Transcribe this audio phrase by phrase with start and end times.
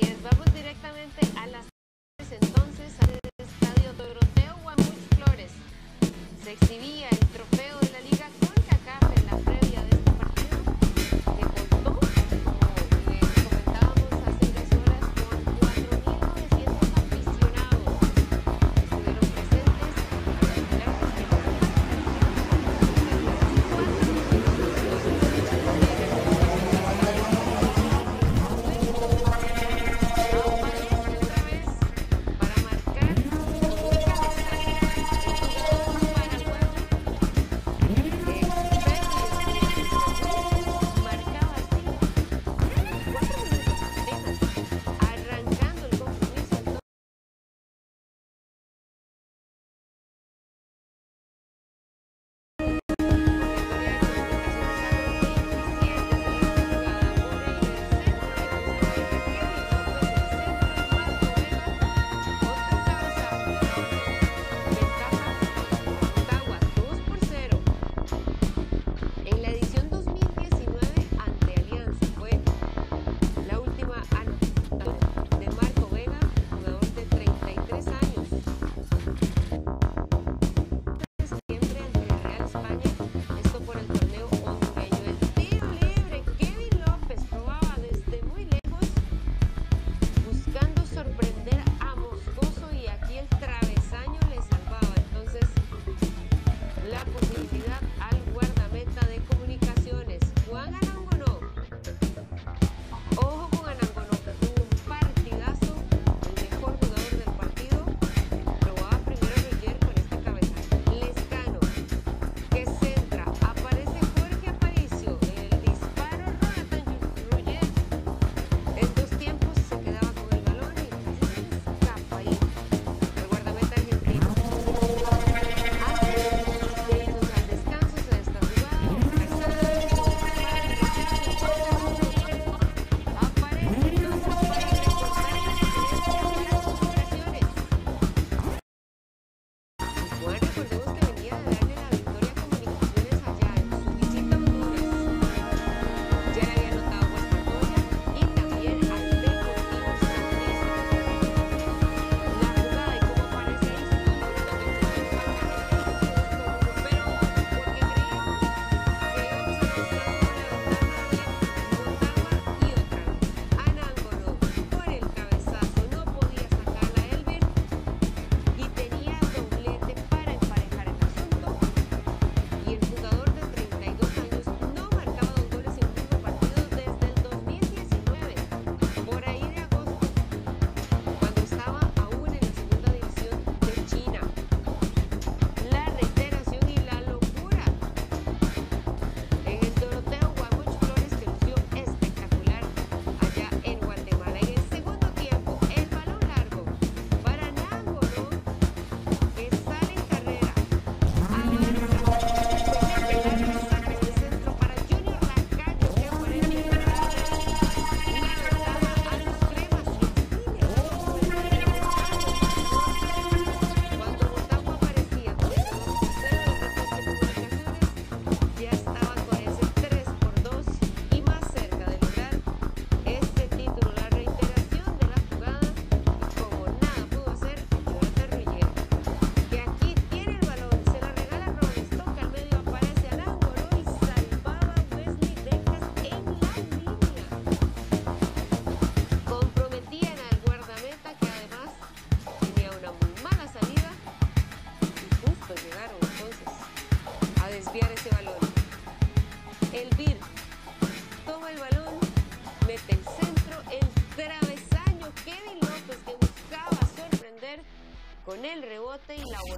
[0.00, 1.66] Vamos directamente a las
[2.18, 5.52] entonces al estadio Doroteo Guamuch Flores.
[6.42, 7.08] Se exhibía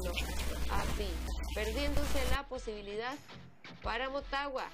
[0.04, 1.08] así,
[1.54, 3.14] perdiéndose la posibilidad
[3.82, 4.64] para Motagua.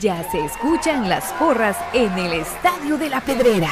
[0.00, 3.70] Ya se escuchan las porras en el Estadio de la Pedrera.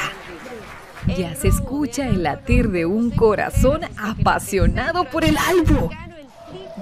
[1.17, 5.91] Ya se escucha el latir de un corazón apasionado por el albo.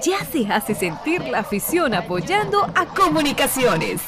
[0.01, 4.01] Ya se hace sentir la afición apoyando a Comunicaciones.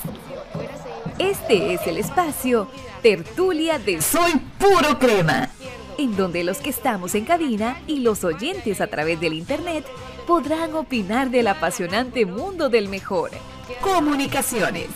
[1.19, 2.69] Este es el espacio
[3.01, 5.49] Tertulia de Soy Puro Crema
[5.97, 9.85] en donde los que estamos en cabina y los oyentes a través del Internet
[10.27, 13.31] podrán opinar del apasionante mundo del mejor.
[13.81, 14.87] Comunicaciones.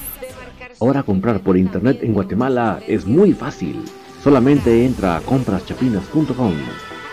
[0.80, 3.84] Ahora comprar por Internet en Guatemala es muy fácil.
[4.24, 6.54] Solamente entra a compraschapinas.com.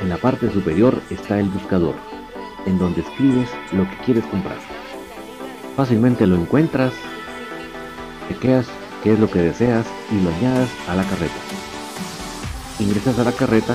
[0.00, 1.94] En la parte superior está el buscador,
[2.66, 4.58] en donde escribes lo que quieres comprar.
[5.76, 6.92] Fácilmente lo encuentras,
[8.28, 8.66] chequeas
[9.02, 11.75] qué es lo que deseas y lo añadas a la carreta.
[12.78, 13.74] Ingresas a la carreta,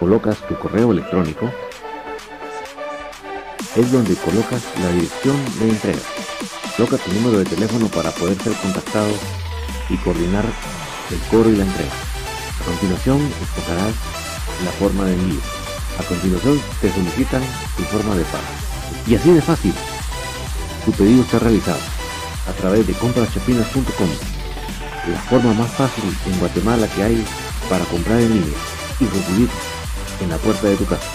[0.00, 1.48] colocas tu correo electrónico,
[3.76, 6.00] es donde colocas la dirección de entrega.
[6.76, 9.12] Coloca tu número de teléfono para poder ser contactado
[9.88, 10.44] y coordinar
[11.10, 11.92] el cobro y la entrega.
[12.60, 13.94] A continuación escogerás
[14.64, 15.40] la forma de envío.
[15.98, 17.42] A continuación te solicitan
[17.76, 18.44] tu forma de pago.
[19.06, 19.74] Y así de fácil,
[20.84, 21.80] tu pedido está realizado
[22.48, 24.08] a través de compraschapinas.com,
[25.08, 27.24] la forma más fácil en Guatemala que hay
[27.68, 28.58] para comprar en línea
[29.00, 29.48] y recibir
[30.20, 31.10] en la puerta de tu casa.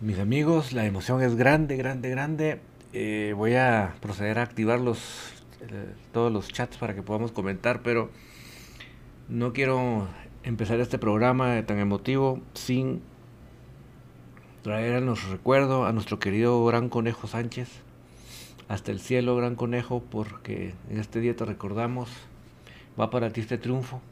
[0.00, 2.60] Mis amigos, la emoción es grande, grande, grande.
[2.92, 4.98] Eh, voy a proceder a activar los,
[5.60, 8.10] eh, todos los chats para que podamos comentar, pero
[9.28, 10.06] no quiero
[10.44, 13.02] empezar este programa tan emotivo sin
[14.62, 17.68] traer a nuestro recuerdo a nuestro querido Gran Conejo Sánchez.
[18.68, 22.10] Hasta el cielo, Gran Conejo, porque en este día te recordamos.
[23.00, 24.02] Va para ti este triunfo.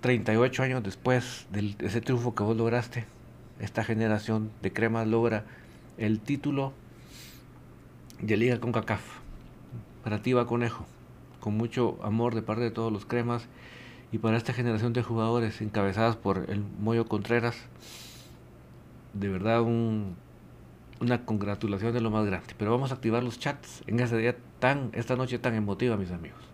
[0.00, 3.06] 38 años después de ese triunfo que vos lograste,
[3.58, 5.44] esta generación de cremas logra
[5.96, 6.74] el título
[8.20, 9.00] de Liga con CACAF.
[10.02, 10.84] Para ti va Conejo,
[11.40, 13.46] con mucho amor de parte de todos los cremas
[14.14, 17.56] y para esta generación de jugadores encabezadas por el Moyo Contreras,
[19.12, 22.54] de verdad una congratulación de lo más grande.
[22.56, 26.12] Pero vamos a activar los chats en este día tan, esta noche tan emotiva, mis
[26.12, 26.53] amigos.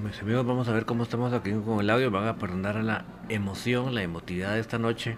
[0.00, 2.10] Mis amigos, vamos a ver cómo estamos aquí con el audio.
[2.10, 5.16] Van a perdonar la emoción, la emotividad de esta noche.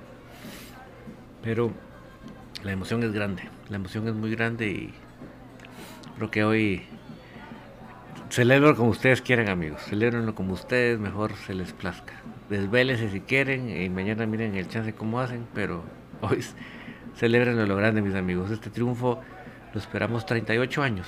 [1.43, 1.73] Pero
[2.65, 3.43] la emoción es grande.
[3.69, 4.95] La emoción es muy grande y
[6.17, 6.83] creo que hoy
[8.31, 9.83] celebro como ustedes quieran, amigos.
[9.83, 12.15] Celebrenlo como ustedes mejor se les plazca.
[12.49, 15.85] Desvélense si quieren y mañana miren el chance cómo hacen, pero
[16.21, 16.45] hoy
[17.17, 18.51] celebren lo grande, mis amigos.
[18.51, 19.21] Este triunfo
[19.73, 21.07] lo esperamos 38 años.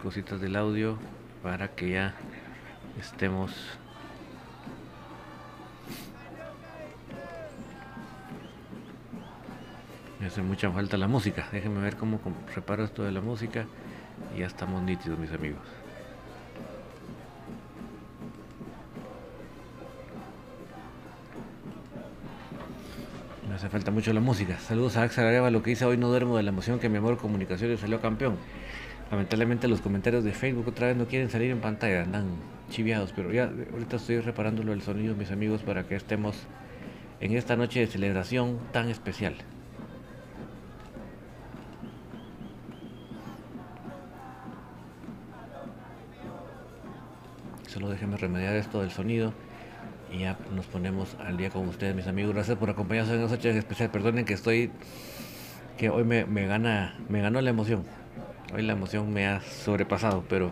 [0.00, 0.98] Cositas del audio
[1.42, 2.14] para que ya
[2.98, 3.52] estemos
[10.18, 11.48] me hace mucha falta la música.
[11.50, 12.20] Déjenme ver cómo
[12.54, 13.66] reparo esto de la música.
[14.36, 15.62] Y ya estamos nítidos mis amigos.
[23.48, 24.58] Me hace falta mucho la música.
[24.58, 26.98] Saludos a Axel Areva lo que dice hoy no duermo de la emoción que mi
[26.98, 28.36] amor comunicaciones salió campeón
[29.10, 32.26] lamentablemente los comentarios de Facebook otra vez no quieren salir en pantalla andan
[32.70, 36.36] chiviados pero ya ahorita estoy reparándolo el sonido mis amigos para que estemos
[37.20, 39.34] en esta noche de celebración tan especial
[47.70, 49.32] Solo déjenme remediar esto del sonido
[50.12, 52.34] y ya nos ponemos al día con ustedes, mis amigos.
[52.34, 53.90] Gracias por acompañarnos en esta noche especial.
[53.90, 54.72] Perdonen que estoy,
[55.78, 57.84] que hoy me, me, gana, me ganó la emoción.
[58.52, 60.50] Hoy la emoción me ha sobrepasado, pero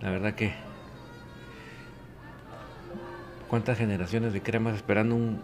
[0.00, 0.54] la verdad que
[3.48, 5.42] cuántas generaciones de cremas esperando un,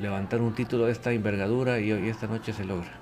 [0.00, 2.97] levantar un título de esta envergadura y hoy esta noche se logra.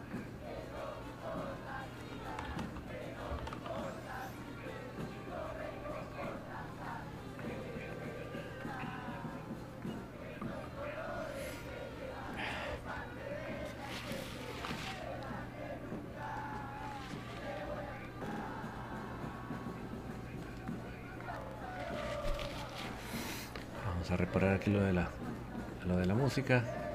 [26.42, 26.85] Lo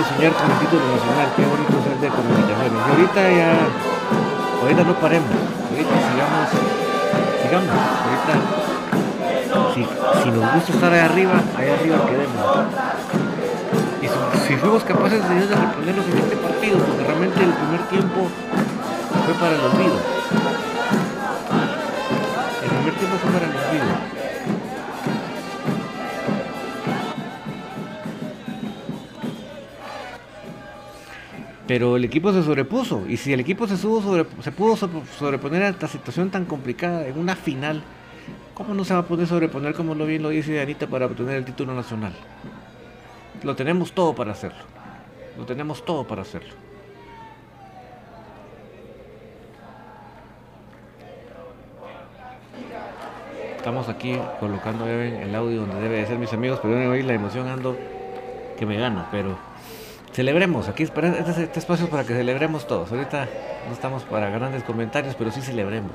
[0.00, 1.28] impide soñar con el título nacional?
[1.36, 2.72] Qué bonito es el de comunicaciones.
[2.72, 3.50] Y ahorita ya,
[4.62, 5.30] ahorita no paremos,
[5.70, 6.48] ahorita sigamos,
[7.42, 7.68] sigamos,
[8.00, 8.32] ahorita,
[9.74, 12.40] si, nos gusta estar ahí arriba, ahí arriba quedemos.
[14.00, 17.82] Y si, si fuimos capaces de, de reponernos en este partido, porque realmente el primer
[17.88, 18.28] tiempo
[19.24, 19.98] fue para el olvido.
[22.62, 24.19] El primer tiempo fue para el olvido.
[31.70, 34.02] Pero el equipo se sobrepuso y si el equipo se, subo
[34.42, 37.80] se pudo sobreponer a esta situación tan complicada en una final,
[38.54, 41.36] ¿cómo no se va a poder sobreponer como lo bien lo dice Anita para obtener
[41.36, 42.12] el título nacional?
[43.44, 44.64] Lo tenemos todo para hacerlo.
[45.38, 46.54] Lo tenemos todo para hacerlo.
[53.58, 57.46] Estamos aquí colocando el audio donde debe de ser mis amigos, pero hoy la emoción
[57.46, 57.78] ando
[58.58, 59.49] que me gana, pero
[60.12, 60.68] celebremos.
[60.68, 61.08] Aquí este,
[61.42, 62.90] este espacio es para que celebremos todos.
[62.92, 63.28] Ahorita
[63.66, 65.92] no estamos para grandes comentarios, pero sí celebremos.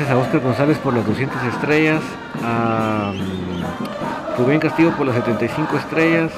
[0.00, 2.02] Gracias a Oscar González por las 200 estrellas.
[2.42, 6.32] A mm, Rubén Castillo por las 75 estrellas.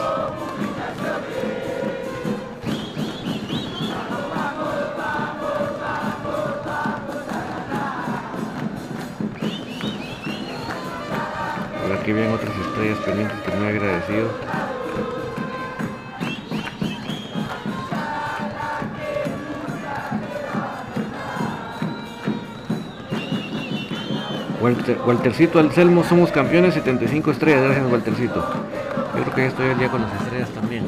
[11.83, 14.72] Por aquí vienen otras estrellas pendientes que muy agradecido.
[24.73, 28.41] Walter, Waltercito Anselmo, somos campeones, 75 estrellas, gracias Waltercito.
[29.14, 30.87] Yo creo que ya estoy al día con las estrellas también.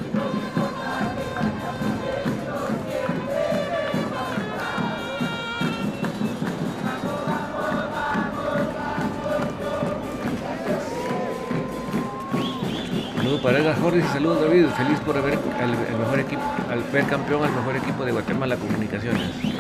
[13.17, 17.45] Saludos para Edgar Jorge y saludos David, feliz por ver al, mejor equipo, al campeón
[17.45, 19.54] al mejor equipo de Guatemala Comunicaciones.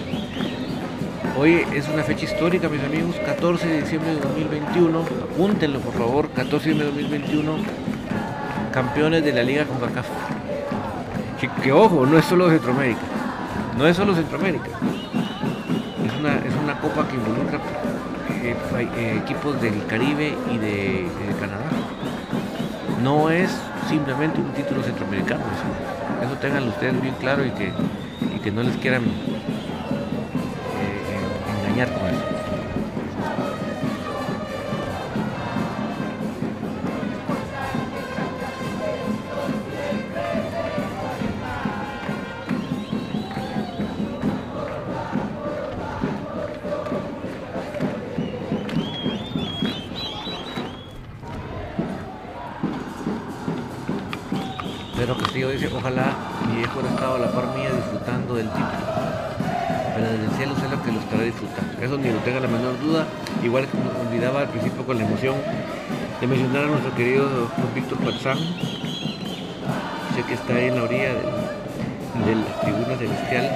[1.37, 5.00] Hoy es una fecha histórica, mis amigos, 14 de diciembre de 2021.
[5.00, 7.57] Apúntenlo, por favor, 14 de diciembre de 2021.
[8.73, 9.79] Campeones de la Liga con
[11.41, 13.00] Que, que, ojo, no es solo Centroamérica.
[13.76, 14.69] No es solo Centroamérica.
[16.07, 17.59] Es una, es una copa que involucra
[18.45, 18.55] eh,
[18.97, 21.67] eh, equipos del Caribe y de, de, Canadá.
[23.02, 23.50] No es
[23.89, 25.43] simplemente un título centroamericano.
[25.43, 27.73] Eso, eso tengan ustedes bien claro y que,
[28.37, 29.02] y que no les quieran
[31.82, 32.33] eso.
[66.97, 67.28] Querido
[67.75, 68.39] Víctor Patzán.
[70.15, 73.50] Sé que está ahí en la orilla de, la tribuna celestial,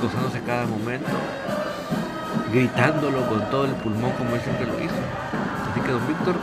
[0.00, 1.10] gozándose cada momento,
[2.52, 4.94] gritándolo con todo el pulmón como él siempre lo hizo.
[5.70, 6.36] Así que don Víctor,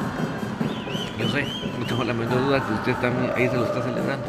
[1.17, 1.47] yo sé,
[1.79, 4.27] no tengo la menor duda que usted también ahí se lo está celebrando.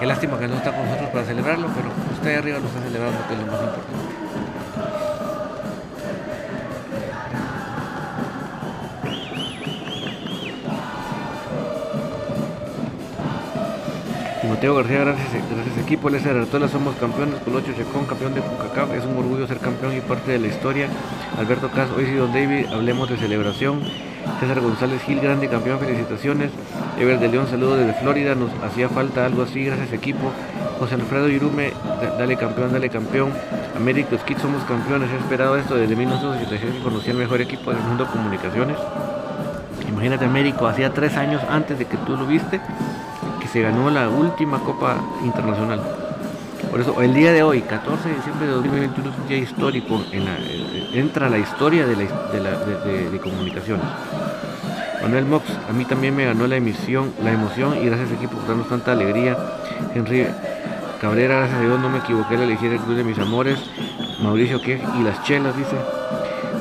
[0.00, 3.18] Qué lástima que no está con nosotros para celebrarlo, pero usted arriba lo está celebrando,
[3.28, 4.03] que es lo más importante.
[14.64, 16.08] Timoteo García, gracias, gracias equipo.
[16.08, 17.34] Lester Artola, somos campeones.
[17.44, 18.94] Colocho Checón, campeón de CONCACAF.
[18.94, 20.88] Es un orgullo ser campeón y parte de la historia.
[21.36, 23.82] Alberto Cas, hoy sí, Don David, hablemos de celebración.
[24.40, 26.50] César González Gil, grande campeón, felicitaciones.
[26.98, 30.32] Ever de León, saludos desde Florida, nos hacía falta algo así, gracias equipo.
[30.78, 31.74] José Alfredo Irume,
[32.18, 33.32] dale campeón, dale campeón.
[33.76, 37.82] América Kids somos campeones, he esperado esto desde 1986 y conocí el mejor equipo del
[37.82, 38.78] mundo comunicaciones.
[39.86, 42.62] Imagínate Américo, hacía tres años antes de que tú lo viste,
[43.54, 45.80] se ganó la última Copa Internacional.
[46.72, 50.04] Por eso el día de hoy, 14 de diciembre de 2021, es un día histórico,
[50.10, 50.36] en la,
[50.92, 52.58] entra la historia de, la,
[53.12, 53.86] de, comunicaciones.
[55.02, 58.48] Manuel Mox, a mí también me ganó la emisión, la emoción y gracias equipo por
[58.48, 59.38] darnos tanta alegría.
[59.94, 60.26] Henry
[61.00, 63.60] Cabrera, gracias a Dios no me equivoqué al elegir el club de mis amores.
[64.20, 65.76] Mauricio que y las chelas, dice.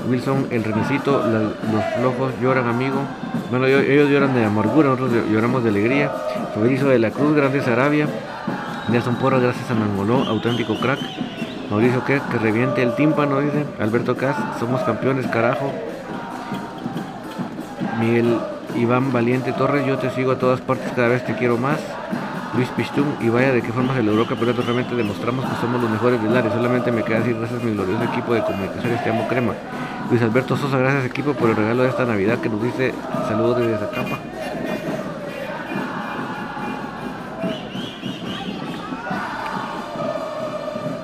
[0.07, 2.97] Wilson, el remesito, los flojos lloran, amigo.
[3.49, 6.11] Bueno, ellos lloran de amargura, nosotros lloramos de alegría.
[6.53, 8.07] Fabrizio de la Cruz, Grandes Arabia.
[8.89, 10.99] Nelson Porra, gracias a Mangoló, auténtico crack.
[11.69, 13.65] Mauricio que que reviente el tímpano, dice.
[13.79, 15.71] Alberto Cas, somos campeones, carajo.
[17.99, 18.37] Miguel
[18.75, 21.79] Iván Valiente Torres, yo te sigo a todas partes, cada vez te quiero más.
[22.55, 25.89] Luis Pichtum, y vaya de qué forma se logró campeonato, realmente demostramos que somos los
[25.89, 26.51] mejores del área.
[26.51, 29.53] Solamente me queda decir gracias a mi glorioso equipo de comunicaciones, te amo crema.
[30.09, 32.93] Luis Alberto Sosa, gracias equipo por el regalo de esta Navidad que nos dice
[33.27, 34.19] saludos desde Zacapa.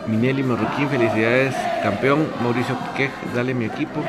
[0.08, 2.28] Minelli Marroquín, felicidades campeón.
[2.42, 4.02] Mauricio Quej, dale mi equipo.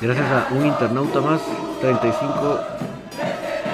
[0.00, 1.42] Gracias a un internauta más,
[1.82, 2.58] 35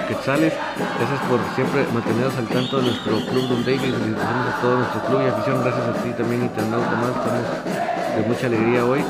[0.08, 0.52] quetzales.
[0.98, 3.94] Gracias por siempre mantenernos al tanto de nuestro club Don David.
[3.94, 5.62] Gracias a todo nuestro club y afición.
[5.62, 7.10] Gracias a ti también, internauta más.
[7.10, 9.04] Estamos de mucha alegría hoy.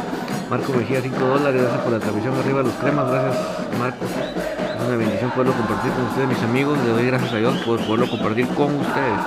[0.50, 1.62] Marco Mejía, 5 dólares.
[1.62, 3.10] Gracias por la transmisión arriba los cremas.
[3.10, 3.36] Gracias,
[3.78, 4.10] Marcos.
[4.10, 6.78] Es una bendición poderlo compartir con ustedes, mis amigos.
[6.84, 9.20] Le doy gracias a Dios por poderlo compartir con ustedes.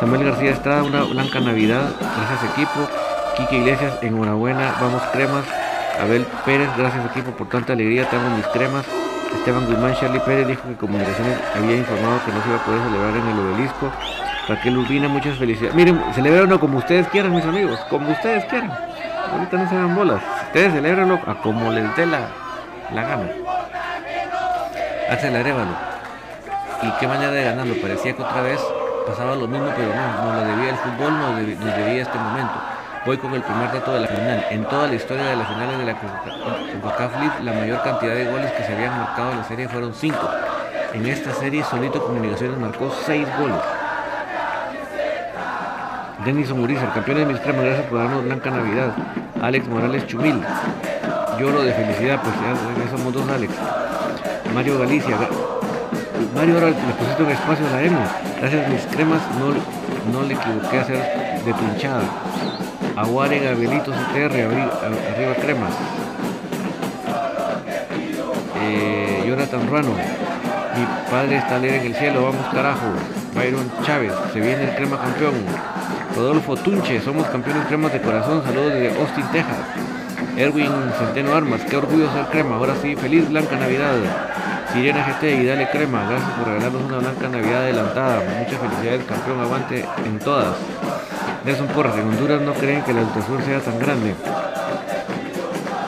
[0.00, 1.86] Samuel García Estrada, una blanca Navidad.
[2.00, 2.80] Gracias, equipo.
[3.36, 4.74] Quique Iglesias, enhorabuena.
[4.80, 5.44] Vamos, cremas.
[6.00, 8.08] Abel Pérez, gracias equipo por tanta alegría.
[8.08, 8.84] Tengo mis cremas.
[9.34, 12.82] Esteban Guzmán, Charlie Pérez dijo que Comunicaciones había informado que no se iba a poder
[12.82, 13.92] celebrar en el obelisco.
[14.48, 15.74] Raquel Urbina, muchas felicidades.
[15.74, 18.70] Miren, celebrenlo como ustedes quieran, mis amigos, como ustedes quieran.
[19.32, 20.22] Ahorita no se dan bolas.
[20.46, 22.28] Ustedes celebrenlo a como les dé la,
[22.92, 23.28] la gana.
[25.10, 25.72] Hace el arévalo.
[26.82, 27.74] Y qué manera de ganarlo.
[27.80, 28.60] Parecía que otra vez
[29.06, 32.75] pasaba lo mismo, pero no, no lo debía el fútbol, nos debía este momento.
[33.06, 34.46] Voy con el primer dato de la final.
[34.50, 38.24] En toda la historia de las finales de la CONCACAF League, la mayor cantidad de
[38.24, 40.16] goles que se habían marcado en la serie fueron 5.
[40.92, 43.56] En esta serie, solito Comunicaciones marcó 6 goles.
[46.24, 48.92] Denison Uriza, campeón de mis cremas, gracias por darnos Blanca Navidad.
[49.40, 50.42] Alex Morales Chumil,
[51.38, 53.52] lloro de felicidad, pues ya, somos dos Alex.
[54.52, 55.16] Mario Galicia,
[56.34, 58.40] Mario ahora le pusiste un espacio a la.
[58.40, 62.02] Gracias mis cremas, no, no le equivoqué a hacer de pinchada.
[62.96, 65.74] Aguare Gabrielito CTR, arriba cremas.
[68.62, 72.86] Eh, Jonathan Ruano, mi padre está alegre en el cielo, vamos carajo.
[73.34, 75.34] Byron Chávez, se viene el crema campeón.
[76.16, 79.58] Rodolfo Tunche, somos campeones cremas de corazón, saludos desde Austin, Texas.
[80.38, 83.92] Erwin Centeno Armas, qué orgullo ser crema, ahora sí, feliz Blanca Navidad.
[84.72, 88.22] Sirena GT y dale crema, gracias por regalarnos una Blanca Navidad adelantada.
[88.38, 90.56] Muchas felicidades, campeón, aguante en todas.
[91.46, 94.16] Nelson Porras, en Honduras no creen que la ultrasur sea tan grande.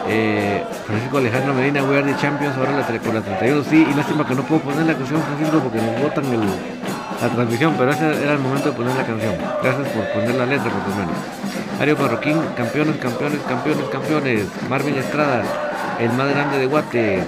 [0.06, 3.64] Eh, Francisco Alejandro Medina, We Are the Champions, ahora la, por la 31.
[3.64, 7.74] Sí, y lástima que no puedo poner la canción, Francisco, porque nos botan la transmisión,
[7.76, 9.34] pero ese era el momento de poner la canción.
[9.60, 11.16] Gracias por poner la letra, por lo menos.
[11.80, 14.44] Ario Marroquín, campeones, campeones, campeones, campeones.
[14.70, 15.42] Marvin Estrada,
[15.98, 17.24] el más grande de Guate.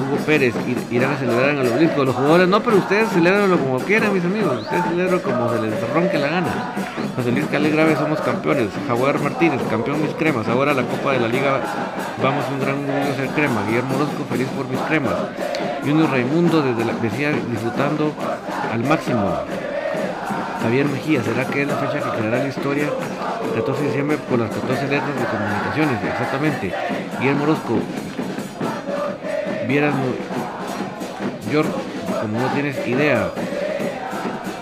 [0.00, 0.54] Hugo Pérez
[0.90, 2.04] irán a celebrar en el obelisco.
[2.04, 4.62] Los jugadores no, pero ustedes celebranlo como quieran, mis amigos.
[4.62, 6.74] Ustedes celebran como se les ronque la gana.
[7.16, 8.68] José Luis Grave somos campeones.
[8.86, 10.48] Jaguar Martínez, campeón mis cremas.
[10.48, 11.60] Ahora la Copa de la Liga,
[12.22, 13.62] vamos un gran orgullo ser crema.
[13.66, 15.14] Guillermo Orozco, feliz por mis cremas.
[15.82, 18.12] Junior Raimundo, desde la, decía disfrutando
[18.72, 19.34] al máximo.
[20.62, 22.86] Javier Mejía, ¿será que es la fecha que quedará la historia?
[23.54, 26.72] 14 de diciembre por las 14 letras de comunicaciones, exactamente.
[27.18, 27.78] Guillermo Orozco,
[29.66, 29.94] vieras,
[31.52, 31.68] York,
[32.20, 33.30] como no tienes idea.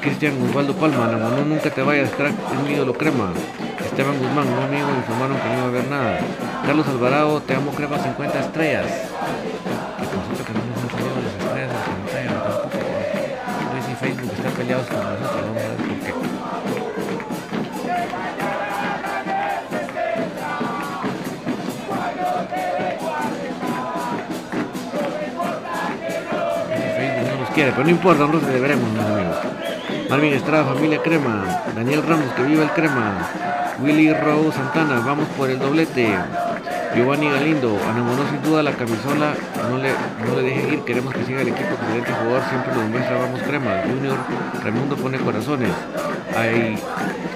[0.01, 3.33] Cristian Osvaldo Palma, no, nunca te vayas, crack, es mi ídolo crema.
[3.85, 6.19] Esteban Guzmán, no amigo, me informaron que no iba a haber nada.
[6.65, 8.87] Carlos Alvarado, te amo crema 50 estrellas.
[9.99, 12.79] Que que no nos han las estrellas en pantalla, tampoco.
[13.75, 15.78] Sé si Facebook está peleado con nosotros,
[27.67, 29.37] pero no importa, nosotros celebremos, mis amigos.
[30.09, 31.45] Marvin Estrada, familia Crema.
[31.75, 33.29] Daniel Ramos, que viva el Crema.
[33.81, 36.17] Willy Raúl Santana, vamos por el doblete.
[36.95, 39.35] Giovanni Galindo, enamoró sin duda la camisola,
[39.71, 42.81] no le, no le deje ir, queremos que siga el equipo, excelente jugador, siempre lo
[42.81, 43.83] demuestra, vamos crema.
[43.87, 44.17] Junior,
[44.63, 45.71] Raimundo pone corazones.
[46.37, 46.79] Ay,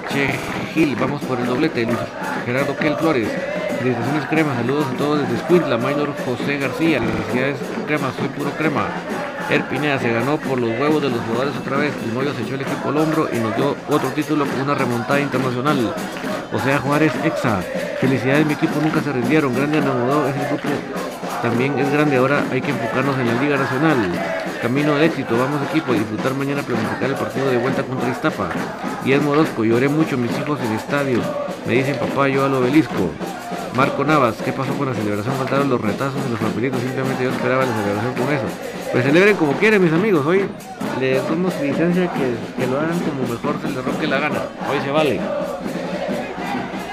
[0.09, 0.29] Che
[0.73, 1.85] Gil, vamos por el doblete.
[1.85, 1.97] Luis
[2.45, 3.27] Gerardo Kel Flores,
[3.79, 8.87] felicitaciones crema, saludos a todos desde Squid, Mayor José García, es crema, soy puro crema.
[9.49, 11.93] Erpinea se ganó por los huevos de los jugadores otra vez.
[12.05, 14.73] El Moyo se echó el equipo al hombro y nos dio otro título con una
[14.73, 15.93] remontada internacional.
[16.51, 17.61] O sea, Juárez Exa.
[17.99, 19.53] Felicidades, mi equipo nunca se rindieron.
[19.55, 20.69] Grande enamorado, ese grupo
[21.41, 22.17] también es grande.
[22.17, 23.97] Ahora hay que enfocarnos en la Liga Nacional.
[24.61, 28.49] Camino del éxito, vamos equipo a disfrutar mañana planificar el partido de vuelta contra Iztapa.
[29.03, 31.19] Y es Morosco, lloré mucho mis hijos en estadio.
[31.67, 33.11] Me dicen papá, yo al obelisco.
[33.75, 35.35] Marco Navas, ¿qué pasó con la celebración?
[35.35, 38.45] Faltaron los retazos y los papelitos, simplemente yo esperaba la celebración con eso.
[38.93, 40.23] Pues celebren como quieren, mis amigos.
[40.23, 40.45] Hoy
[40.99, 44.43] les damos licencia que, que lo hagan como mejor se les roque la gana.
[44.69, 45.19] Hoy se vale.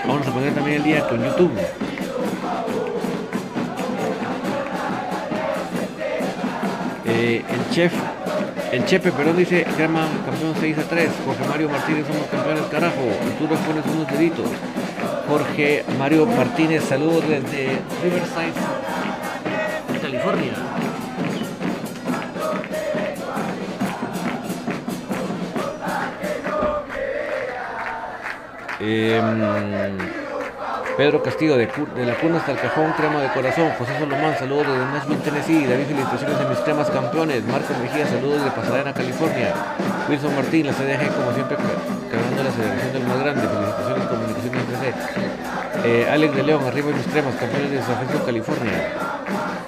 [0.07, 1.53] Vamos a poner también el día con YouTube.
[7.05, 7.93] Eh, el chef,
[8.73, 11.11] el Chepe, perdón, dice Germán, campeón 6 a 3.
[11.27, 13.05] Jorge Mario Martínez, somos campeones carajo.
[13.29, 14.49] Y tú nos pones unos deditos.
[15.29, 18.55] Jorge Mario Martínez, saludos desde Riverside,
[20.01, 20.80] California.
[28.81, 29.21] Eh,
[30.97, 33.71] Pedro Castillo, de, la cuna hasta el cajón, crema de corazón.
[33.79, 35.67] José Solomán, saludos desde Nashville, Tennessee.
[35.67, 37.45] David, felicitaciones de mis cremas campeones.
[37.45, 39.55] Marco Mejía, saludos de Pasadena, California.
[40.09, 41.57] Wilson Martín, la CDG, como siempre,
[42.11, 43.41] cargando la celebración del más grande.
[43.49, 44.95] Felicitaciones, comunicaciones 3
[45.85, 48.73] eh, Alex de León, arriba de mis cremas, campeones de San Francisco, California.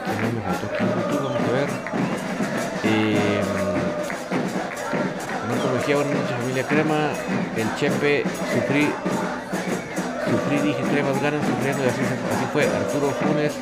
[0.05, 1.69] Que no me faltó vamos a ver.
[2.85, 3.72] Eh,
[5.85, 7.11] Buenas noches, familia crema.
[7.57, 8.23] El Chepe,
[8.55, 8.87] sufrí
[10.31, 12.01] sufrí, dije cremas ganas sufriendo y así,
[12.53, 12.65] fue.
[12.65, 13.53] Arturo Funes,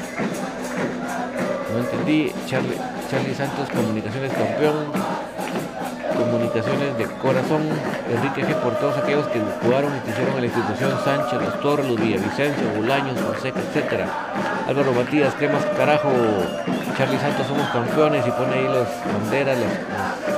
[1.73, 2.31] no entendí.
[2.47, 2.77] Charlie,
[3.11, 4.93] Charlie Santos, comunicaciones campeón.
[6.15, 7.63] Comunicaciones de corazón.
[8.13, 8.55] Enrique G.
[8.57, 11.99] por todos aquellos que jugaron y que hicieron en la institución Sánchez, Los Torres, Los
[11.99, 14.05] Villavicencio, Bulaños, Fonseca, etc.
[14.69, 16.11] Álvaro Matías, cremas carajo.
[16.99, 20.30] Charlie Santos, somos campeones y pone ahí las banderas, las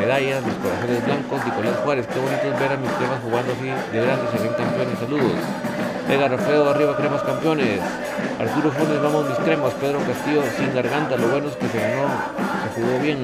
[0.00, 3.68] medallas, los corazones blancos, Nicolás Juárez, qué bonito es ver a mis cremas jugando así
[3.68, 5.36] de grandes, se ven campeones, saludos.
[6.08, 7.80] Vega Rafael, arriba cremas campeones.
[8.40, 9.72] Arturo Funes, vamos mis cremas.
[9.74, 12.08] Pedro Castillo sin garganta, lo bueno es que se ganó,
[12.74, 13.18] se jugó bien.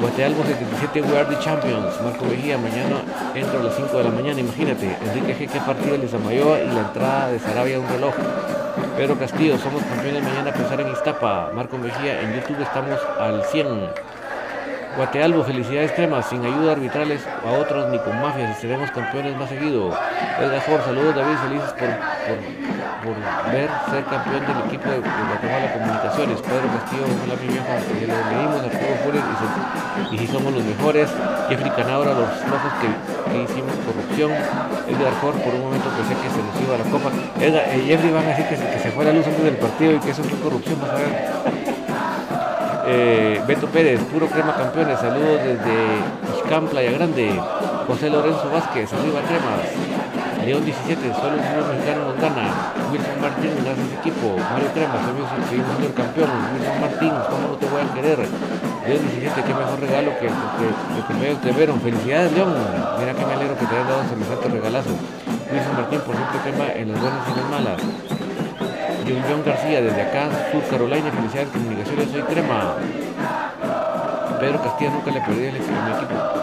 [0.00, 2.00] Guatealbo 77 We Are the Champions.
[2.04, 3.02] Marco Mejía, mañana
[3.34, 4.96] entro a las 5 de la mañana, imagínate.
[5.06, 5.50] Enrique G.
[5.50, 8.14] qué partido de Zamayoa y la entrada de Sarabia un reloj.
[8.96, 11.50] Pedro Castillo, somos campeones mañana a pensar en Iztapa.
[11.52, 13.66] Marco Mejía, en YouTube estamos al 100.
[14.98, 19.48] Guatealbo, felicidades cremas, sin ayuda arbitrales a otros ni con mafias y seremos campeones más
[19.48, 19.94] seguido.
[20.42, 22.38] Edgar Jorge, saludos David, felices por, por,
[23.06, 26.42] por, ver ser campeón del equipo de, de Guatemala Comunicaciones.
[26.42, 29.22] Pedro Castillo, mi viejo, que lo medimos, Arturo Funes
[30.10, 31.08] y, y si somos los mejores.
[31.48, 32.90] Jeffrey Canabra, los flojos que,
[33.30, 34.34] que, hicimos corrupción.
[34.34, 37.14] Edgar Jorge, por un momento pensé que se nos iba a la copa.
[37.38, 39.94] Edgar, eh, Jeffrey van a decir que, que se fue la luz antes del partido
[39.94, 41.78] y que eso fue corrupción, vas a ver.
[42.90, 47.28] Eh, Beto Pérez, puro crema campeones, saludos desde Ixcán, Playa Grande.
[47.86, 49.68] José Lorenzo Vázquez, arriba cremas.
[50.40, 52.48] León 17, solo el señor mexicano nos gana.
[52.88, 54.40] Wilson Martín, gracias equipo.
[54.40, 56.32] Mario Cremas, seguimos siendo campeón.
[56.32, 58.18] Wilson Martín, ¿cómo no te voy a querer?
[58.24, 61.76] León 17, qué mejor regalo que lo que me te vieron.
[61.84, 62.56] Felicidades, León.
[63.00, 64.96] Mira que me alegro que te hayan dado semejante regalazo.
[65.52, 68.17] Wilson Martín, por siempre crema en las buenas y las malas.
[69.08, 72.76] John John García, desde acá, Sur Carolina, felicidades, comunicaciones, soy crema.
[74.38, 75.74] Pedro Castilla nunca le perdí el equipo,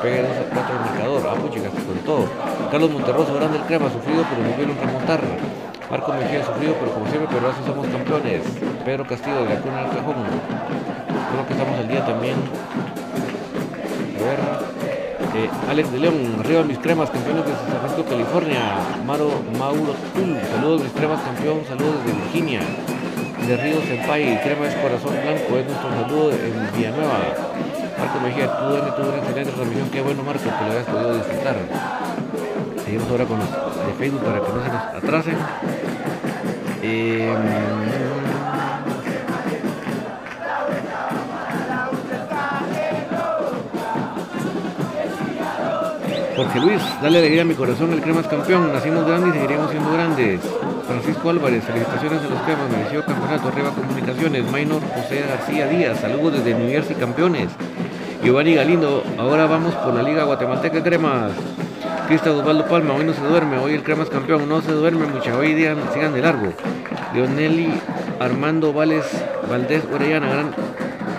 [0.01, 2.25] pegue 2 a 4 al marcador, ah, pues llegaste con todo.
[2.71, 5.21] Carlos Monterroso, grande el crema, sufrido, pero volvieron a remontar.
[5.91, 8.41] Marco Mejía, sufrido, pero como siempre, pero así somos campeones.
[8.83, 10.15] Pedro Castillo, de la cuna del cajón.
[10.25, 12.35] Creo que estamos al día también.
[14.17, 14.74] A ver.
[15.35, 18.79] Eh, Alex de León, arriba mis cremas, campeones de Francisco, California.
[19.05, 19.27] Maro,
[19.59, 22.61] Mauro Tul, saludos mis cremas, campeón, saludos desde Virginia.
[23.45, 27.19] De Río Senpai, crema es corazón blanco, es nuestro saludo en Villanueva.
[27.99, 31.15] Marco Mejía, tú eres tuvo una excelente transmisión, qué bueno Marco, que lo hayas podido
[31.15, 31.55] disfrutar.
[32.85, 35.37] Seguimos ahora con los de Facebook para que no se nos atrasen.
[36.81, 37.35] Eh,
[46.35, 49.93] Jorge Luis, dale alegría a mi corazón, el Cremas campeón, nacimos grandes y seguiremos siendo
[49.93, 50.41] grandes.
[50.85, 54.51] Francisco Álvarez, felicitaciones a los Cremas, merecido campeonato, arriba comunicaciones.
[54.51, 57.47] Maynor José García Díaz, saludos desde New Jersey, campeones.
[58.21, 61.31] Giovanni Galindo, ahora vamos por la Liga Guatemalteca Cremas.
[62.07, 65.37] Cristian Osvaldo Palma, hoy no se duerme, hoy el Cremas campeón, no se duerme mucha,
[65.37, 66.51] hoy día sigan de largo.
[67.13, 67.71] Leoneli
[68.19, 69.05] Armando Vales
[69.49, 70.51] Valdés Orellana,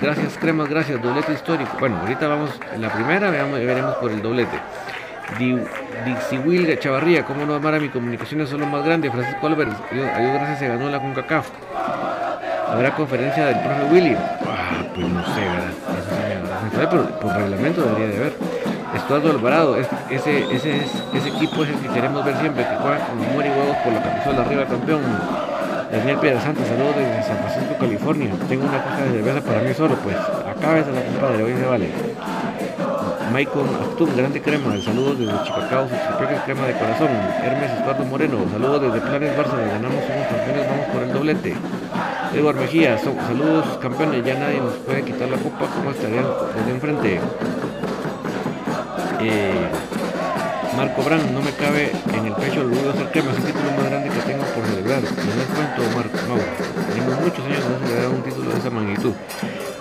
[0.03, 1.71] gracias Cremas, gracias, doblete histórico.
[1.81, 4.61] Bueno, ahorita vamos en la primera, veamos, veremos por el doblete.
[6.05, 9.11] Dixiwil Chavarría, cómo no amar a mi comunicación, son lo más grande.
[9.11, 11.49] Francisco Álvarez, a Dios gracias se ganó la CONCACAF.
[12.69, 14.17] Habrá conferencia del profe Willy.
[14.17, 16.89] Ah, pues no sé, ¿verdad?
[16.91, 18.33] Pero por reglamento debería de haber.
[18.95, 22.77] Estuardo Alvarado, es, ese, ese, es, ese equipo es el que queremos ver siempre, que
[22.77, 25.03] juega con muere y huevos por la camisola arriba campeón.
[25.93, 28.31] Daniel Piedra Santa, saludos desde San Francisco, California.
[28.49, 31.67] Tengo una caja de cerveza para mí solo, pues acá esa la compadre, hoy se
[31.67, 31.91] vale.
[33.33, 37.09] Michael Actum, grande crema, saludos desde Chipacao, su crema de corazón.
[37.43, 41.55] Hermes Estuardo Moreno, saludos desde Planes Barça, ganamos, somos campeones, vamos por el doblete.
[42.35, 46.25] Edward Mejía, saludos campeones, ya nadie nos puede quitar la copa, ¿cómo estarían
[46.57, 47.21] desde enfrente?
[49.21, 49.69] Eh,
[50.77, 53.45] Marco Brand, no me cabe en el pecho el orgullo de ser crema, es el
[53.45, 55.03] título más grande que tengo por celebrar.
[55.03, 56.45] No les cuento, Marco, Mauro.
[56.93, 59.13] Tenemos muchos años de no celebrar un título de esa magnitud.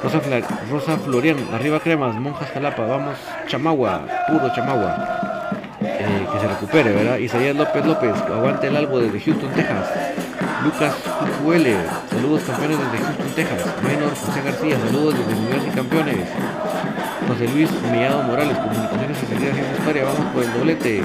[0.05, 4.95] Rosa, Fla Florian, arriba cremas, Monjas Jalapa, vamos, Chamagua, puro Chamagua.
[5.81, 7.17] Eh, que se recupere, ¿verdad?
[7.17, 9.89] Isaías López López, aguante el albo desde Houston, Texas.
[10.63, 10.93] Lucas
[11.39, 11.75] Cucuele,
[12.07, 13.61] saludos campeones desde Houston, Texas.
[13.81, 16.29] Menor José García, saludos desde New Jersey campeones.
[17.27, 21.01] José Luis Mellado Morales, comunicaciones y salida haciendo historia, vamos por el doblete.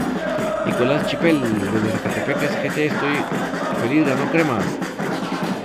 [0.67, 3.17] Nicolás Chipel, desde Zacatepec, GT, estoy
[3.81, 4.65] feliz, ganó cremas.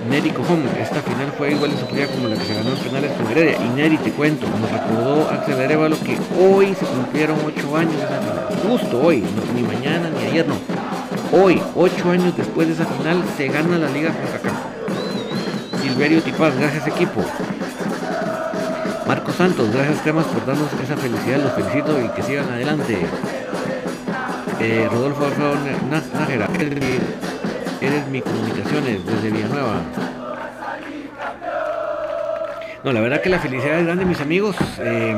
[0.08, 3.12] Neri Cojón, esta final fue igual de sufrida como la que se ganó en penales
[3.12, 3.58] con Heredia.
[3.60, 8.04] Y Neri, te cuento, nos recordó Axel Arevalo que hoy se cumplieron 8 años de
[8.04, 8.48] esa final.
[8.62, 10.54] Justo hoy, ni mañana ni ayer, no.
[11.32, 16.86] Hoy, 8 años después de esa final, se gana la Liga con Silverio Tipaz, gracias
[16.86, 17.24] equipo.
[19.06, 22.98] Marco Santos, gracias cremas por darnos esa felicidad, los felicito y que sigan adelante.
[24.60, 25.54] Eh, Rodolfo Alfredo
[25.90, 26.48] Nájera,
[27.80, 29.80] eres mi comunicaciones desde Villanueva.
[32.82, 34.56] No, la verdad que la felicidad es grande, mis amigos.
[34.78, 35.16] Em,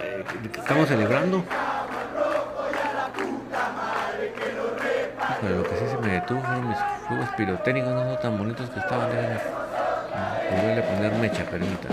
[0.00, 0.24] eh,
[0.58, 1.44] estamos celebrando.
[5.48, 8.80] Lo que sí se me detuvo fueron mis fuegos pirotécnicos, no son tan bonitos que
[8.80, 9.08] estaban.
[9.10, 11.88] Déjenme a poner mecha, permita.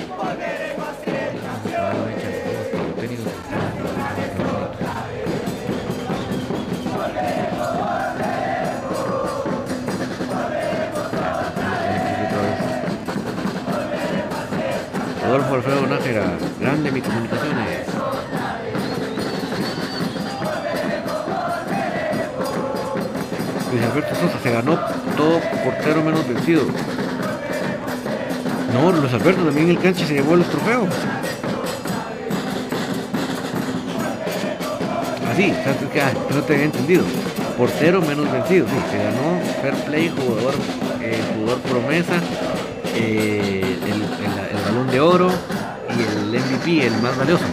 [15.27, 17.85] Rodolfo Alfredo Nájera, grande mi comunicaciones.
[23.69, 24.79] Luis Alberto Sosa se ganó
[25.17, 26.63] todo portero menos vencido.
[28.73, 30.87] No, Luis Alberto también el canche se llevó los trofeos.
[35.29, 35.53] Así,
[35.91, 37.03] que no te había entendido.
[37.57, 40.53] Portero menos vencido, sí, se ganó Fair Play, jugador,
[41.01, 42.13] eh, jugador promesa,
[42.97, 45.29] eh, el, el, el balón de oro
[45.89, 47.45] y el MVP, el más valioso.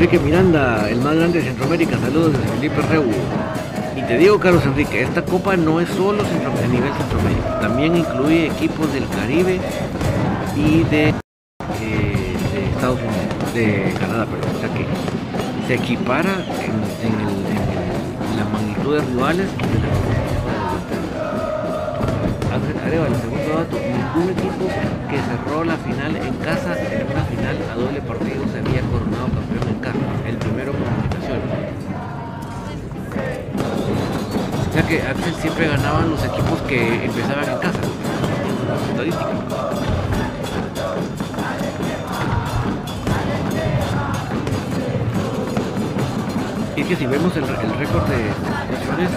[0.00, 1.98] Enrique Miranda, el más grande de Centroamérica.
[1.98, 3.04] Saludos desde Felipe Reu.
[3.94, 7.60] Y te digo, Carlos Enrique, esta copa no es solo a nivel Centroamérica.
[7.60, 9.60] También incluye equipos del Caribe
[10.56, 12.34] y de, eh,
[12.74, 14.56] Estados Unidos, de Canadá, perdón.
[14.56, 14.86] O sea que
[15.66, 16.72] se equipara en,
[17.06, 19.48] en, el, en, la magnitud de rivales
[34.86, 37.78] que antes siempre ganaban los equipos que empezaban en casa,
[38.90, 39.30] estadística.
[46.76, 48.32] Y es que si vemos el, récord de
[48.70, 49.10] posiciones,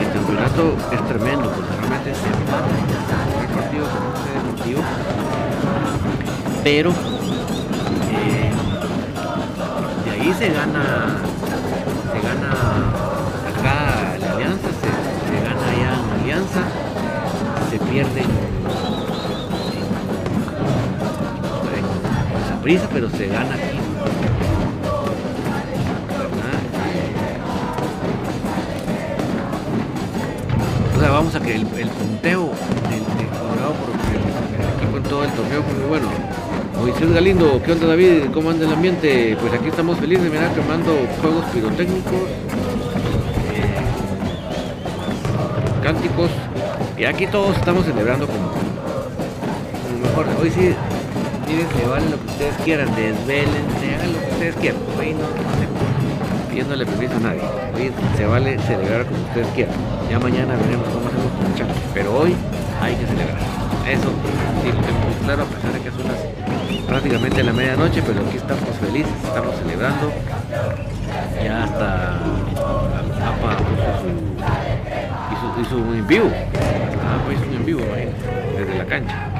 [0.00, 3.86] el campeonato es tremendo, porque realmente empata el partido
[6.64, 8.52] pero eh,
[10.04, 11.18] de ahí se gana,
[12.10, 13.03] se gana
[17.70, 18.20] se pierde
[22.44, 23.78] esa prisa, pero se gana aquí.
[30.94, 32.52] O sea, vamos a que el, punteo
[32.88, 33.02] del,
[33.48, 34.24] logrado por el,
[34.76, 36.08] equipo todo el torneo fue muy bueno.
[36.78, 38.30] Moisés Galindo, ¿qué onda David?
[38.32, 39.36] ¿Cómo anda el ambiente?
[39.40, 42.12] Pues aquí estamos felices, mira, quemando juegos pirotécnicos,
[43.54, 43.74] eh,
[45.82, 46.30] cánticos,
[46.96, 50.26] y aquí todos estamos celebrando como, como mejor.
[50.40, 50.74] Hoy sí,
[51.48, 54.80] miren, se vale lo que ustedes quieran, desvelense, hagan lo que ustedes quieran.
[54.98, 57.42] Hoy no, no pidiéndole permiso a nadie.
[57.74, 59.74] Hoy se vale celebrar como ustedes quieran.
[60.08, 61.80] Ya mañana veremos cómo hacemos con chance.
[61.92, 62.34] Pero hoy
[62.80, 63.38] hay que celebrar.
[63.88, 64.08] Eso
[64.62, 66.18] sí lo tengo muy claro, a pesar de que son las
[66.86, 70.12] prácticamente la medianoche, pero aquí estamos felices, estamos celebrando.
[71.42, 72.20] Ya hasta
[73.18, 73.56] Papa
[75.56, 76.30] puso su, un en
[77.24, 79.30] país sueño en vivo, imagínate, desde la cancha.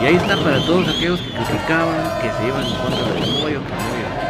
[0.00, 3.60] Y ahí está para todos aquellos que criticaban, que se iban en contra de Moyo,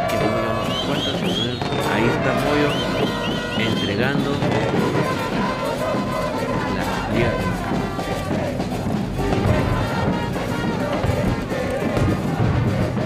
[0.07, 0.29] que no
[0.73, 1.09] se cuenta,
[1.93, 2.69] ahí está Moyo
[3.57, 4.74] entregando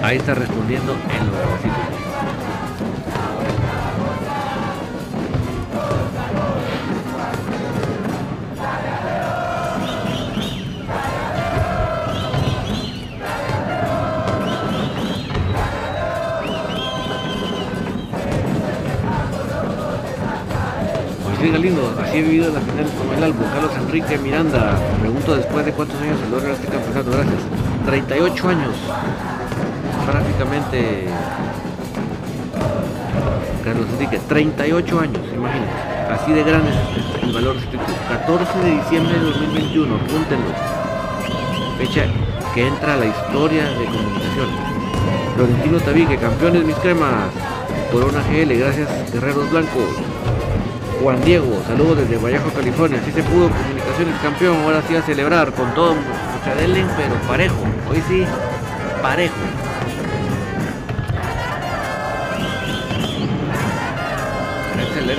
[0.09, 1.99] Ahí está respondiendo en los requisitos.
[21.23, 23.43] Moisés Galindo, así he vivido la final con el álbum.
[23.53, 27.41] Carlos Enrique Miranda, pregunto después de cuántos años se logra este campeonato, gracias.
[27.85, 28.73] 38 años,
[30.05, 31.07] prácticamente.
[33.63, 35.71] Carlos Enrique, 38 años, imagínate.
[36.09, 37.97] Así de grande es el valor restrictivo.
[38.09, 40.51] 14 de diciembre de 2021, apúntenlo.
[41.77, 42.05] Fecha
[42.53, 44.49] que entra a la historia de comunicación.
[45.35, 47.29] Florentino Tabique, campeones mis cremas.
[47.91, 49.95] Corona GL, gracias Guerreros Blancos.
[51.01, 52.99] Juan Diego, saludos desde Vallejo, California.
[53.01, 54.57] Así se pudo, comunicaciones campeón.
[54.63, 55.95] Ahora sí a celebrar con todo
[56.39, 57.55] Muchadelen, pero parejo.
[57.89, 58.25] Hoy sí,
[59.01, 59.35] parejo.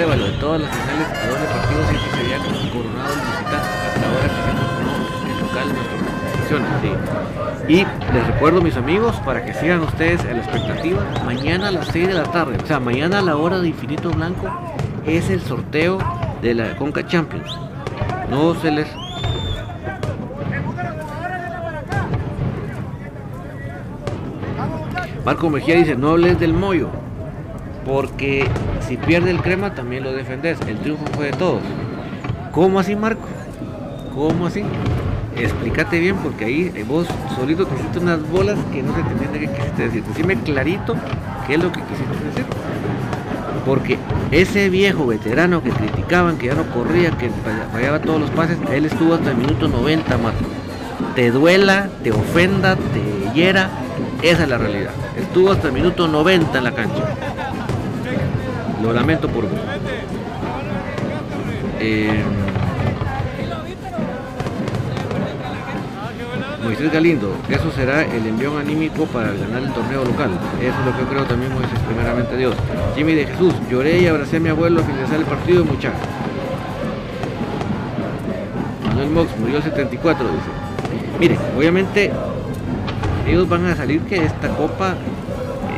[0.00, 0.06] De
[0.40, 2.38] todas las finales a doble partido siempre se había
[2.72, 3.68] coronado el visitante.
[3.86, 4.94] Hasta ahora que se coronó
[5.28, 6.62] el local de nuestra competición.
[7.66, 7.72] Sí.
[7.72, 11.88] Y les recuerdo, mis amigos, para que sigan ustedes en la expectativa, mañana a las
[11.88, 14.48] 6 de la tarde, o sea, mañana a la hora de Infinito Blanco,
[15.04, 15.98] es el sorteo
[16.40, 17.54] de la Conca Champions.
[18.30, 18.88] No se les
[25.26, 26.88] Marco Mejía dice, no hables del mollo,
[27.84, 28.48] porque
[28.90, 30.58] si pierde el crema también lo defendés.
[30.66, 31.62] El triunfo fue de todos.
[32.50, 33.22] ¿Cómo así, Marco?
[34.12, 34.64] ¿Cómo así?
[35.36, 39.38] Explícate bien, porque ahí eh, vos solito te hiciste unas bolas que no se entiende
[39.38, 40.02] qué quisiste decir.
[40.02, 40.96] Decime clarito
[41.46, 42.44] qué es lo que quisiste decir.
[43.64, 43.96] Porque
[44.32, 47.30] ese viejo veterano que criticaban, que ya no corría, que
[47.72, 50.40] fallaba todos los pases, él estuvo hasta el minuto 90, Marco.
[51.14, 53.70] Te duela, te ofenda, te hiera,
[54.20, 54.90] esa es la realidad.
[55.16, 57.29] Estuvo hasta el minuto 90 en la cancha.
[58.82, 59.58] Lo lamento por vos.
[61.80, 62.22] Eh,
[66.62, 70.30] Moisés Galindo, eso será el envión anímico para ganar el torneo local.
[70.60, 72.54] Eso es lo que yo creo también, Moisés, primeramente Dios.
[72.94, 75.98] Jimmy de Jesús, lloré y abracé a mi abuelo al finalizar el partido, muchacho.
[78.86, 81.18] Manuel Mox murió el 74, dice.
[81.18, 82.12] Mire, obviamente
[83.26, 84.94] ellos van a salir que esta copa,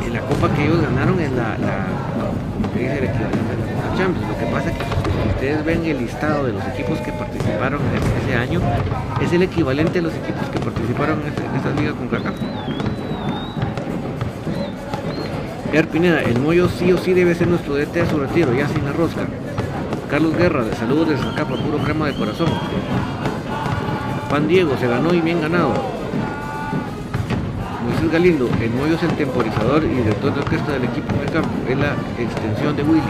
[0.05, 1.87] eh, la copa que ellos ganaron es la, la
[2.79, 4.27] dije, el equivalente a la Champions.
[4.27, 7.81] Lo que pasa es que si ustedes ven el listado de los equipos que participaron
[8.23, 8.61] ese, año,
[9.21, 12.35] es el equivalente a los equipos que participaron en, este, esta liga con CACAF.
[15.71, 18.67] Edgar Pineda, el Moyo sí o sí debe ser nuestro DT a su retiro, ya
[18.67, 19.25] sin la rosca.
[20.09, 22.49] Carlos Guerra, de saludos acá por puro crema de corazón.
[24.29, 25.92] Juan Diego, se ganó y bien ganado.
[28.13, 31.75] Galindo, el Moyo es el temporizador y director de orquesta del equipo de campo, es
[31.75, 33.01] la extensión de Willy.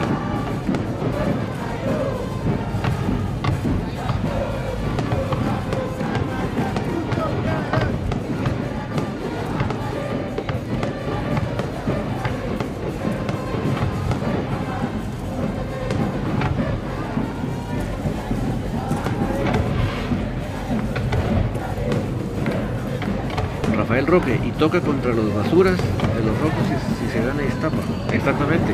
[24.14, 27.78] Y toca contra los basuras de los rojos si, si se gana Iztapa.
[28.14, 28.74] Exactamente.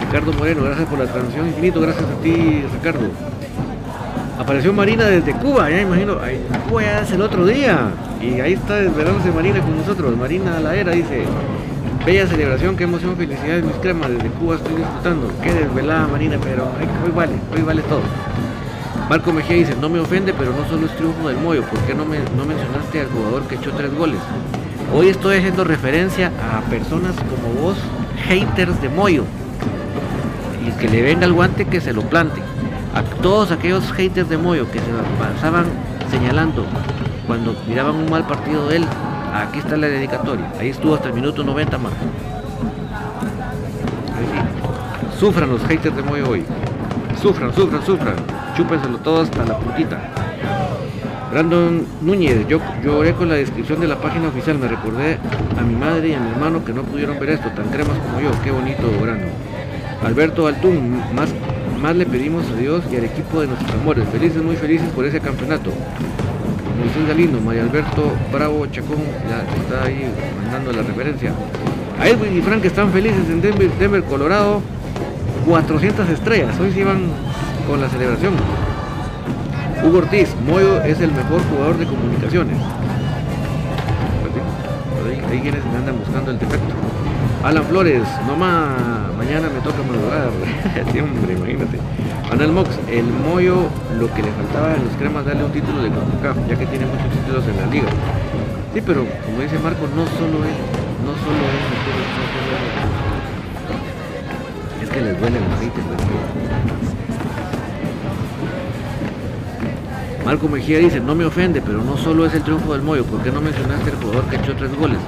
[0.00, 3.08] Ricardo Moreno, gracias por la transmisión infinito, gracias a ti Ricardo.
[4.38, 7.88] Apareció Marina desde Cuba, ya imagino, ahí, Cuba es el otro día.
[8.20, 10.14] Y ahí está desvelándose Marina con nosotros.
[10.14, 11.24] Marina a la era dice,
[12.04, 15.32] bella celebración, qué emoción, felicidades mis cremas, desde Cuba estoy disfrutando.
[15.42, 18.02] Qué desvelada Marina, pero ay, hoy vale, hoy vale todo.
[19.10, 21.94] Marco Mejía dice, no me ofende, pero no solo es triunfo del Moyo, ¿por qué
[21.94, 24.20] no, me, no mencionaste al jugador que echó tres goles?
[24.94, 27.76] Hoy estoy haciendo referencia a personas como vos,
[28.28, 29.24] haters de Moyo.
[30.64, 32.40] Y que le venga el guante que se lo plante.
[32.94, 34.86] A todos aquellos haters de Moyo que se
[35.18, 35.64] pasaban
[36.08, 36.64] señalando
[37.26, 38.86] cuando miraban un mal partido de él,
[39.34, 40.52] aquí está la dedicatoria.
[40.60, 41.92] Ahí estuvo hasta el minuto 90 más.
[45.18, 46.44] Sufran los haters de Moyo hoy.
[47.20, 48.14] Sufran, sufran, sufran.
[48.60, 49.98] Chúpenselo todo hasta la puntita.
[51.30, 55.16] Brandon Núñez, yo lloré con la descripción de la página oficial, me recordé
[55.58, 58.20] a mi madre y a mi hermano que no pudieron ver esto, tan cremas como
[58.20, 59.30] yo, qué bonito Brandon.
[60.04, 61.30] Alberto Altún, más,
[61.80, 65.06] más le pedimos a Dios y al equipo de nuestros amores, felices, muy felices por
[65.06, 65.70] ese campeonato.
[66.78, 70.04] Moisés Galindo, María Alberto Bravo Chacón, ya está ahí
[70.42, 71.32] mandando la referencia.
[71.98, 74.60] A Edwin y Frank están felices en Denver, Denver, Colorado.
[75.46, 77.00] 400 estrellas, hoy se iban
[77.70, 78.34] con la celebración.
[79.84, 82.56] Hugo Ortiz, Moyo es el mejor jugador de comunicaciones.
[84.92, 86.74] Pues ahí, ahí quienes andan buscando el defecto.
[87.44, 88.74] Alan Flores, no más,
[89.16, 90.30] mañana me toca madurar.
[90.92, 91.78] sí, hombre, imagínate.
[92.28, 93.68] Manuel Mox, el Moyo,
[94.00, 96.86] lo que le faltaba en los cremas darle un título de CONCACAF, ya que tiene
[96.86, 97.88] muchos títulos en la liga.
[98.74, 100.58] Sí, pero como dice Marco, no solo él,
[101.06, 102.50] no solo él, no solo
[104.74, 104.82] él.
[104.82, 105.80] Es que les duele el aceite,
[110.30, 113.20] Marco Mejía dice, no me ofende, pero no solo es el triunfo del Moyo, ¿por
[113.20, 114.98] qué no mencionaste el jugador que echó tres goles?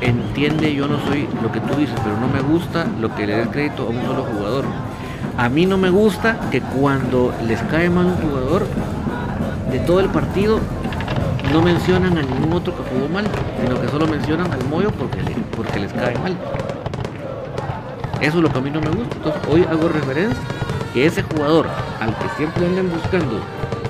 [0.00, 3.34] Entiende, yo no soy lo que tú dices, pero no me gusta lo que le
[3.34, 4.64] des crédito a un solo jugador.
[5.36, 8.64] A mí no me gusta que cuando les cae mal un jugador
[9.72, 10.60] de todo el partido,
[11.52, 13.24] no mencionan a ningún otro que jugó mal,
[13.60, 15.18] sino que solo mencionan al Moyo porque,
[15.56, 16.36] porque les cae mal.
[18.20, 19.16] Eso es lo que a mí no me gusta.
[19.16, 20.40] Entonces hoy hago referencia
[20.94, 21.66] que ese jugador
[21.98, 23.40] al que siempre andan buscando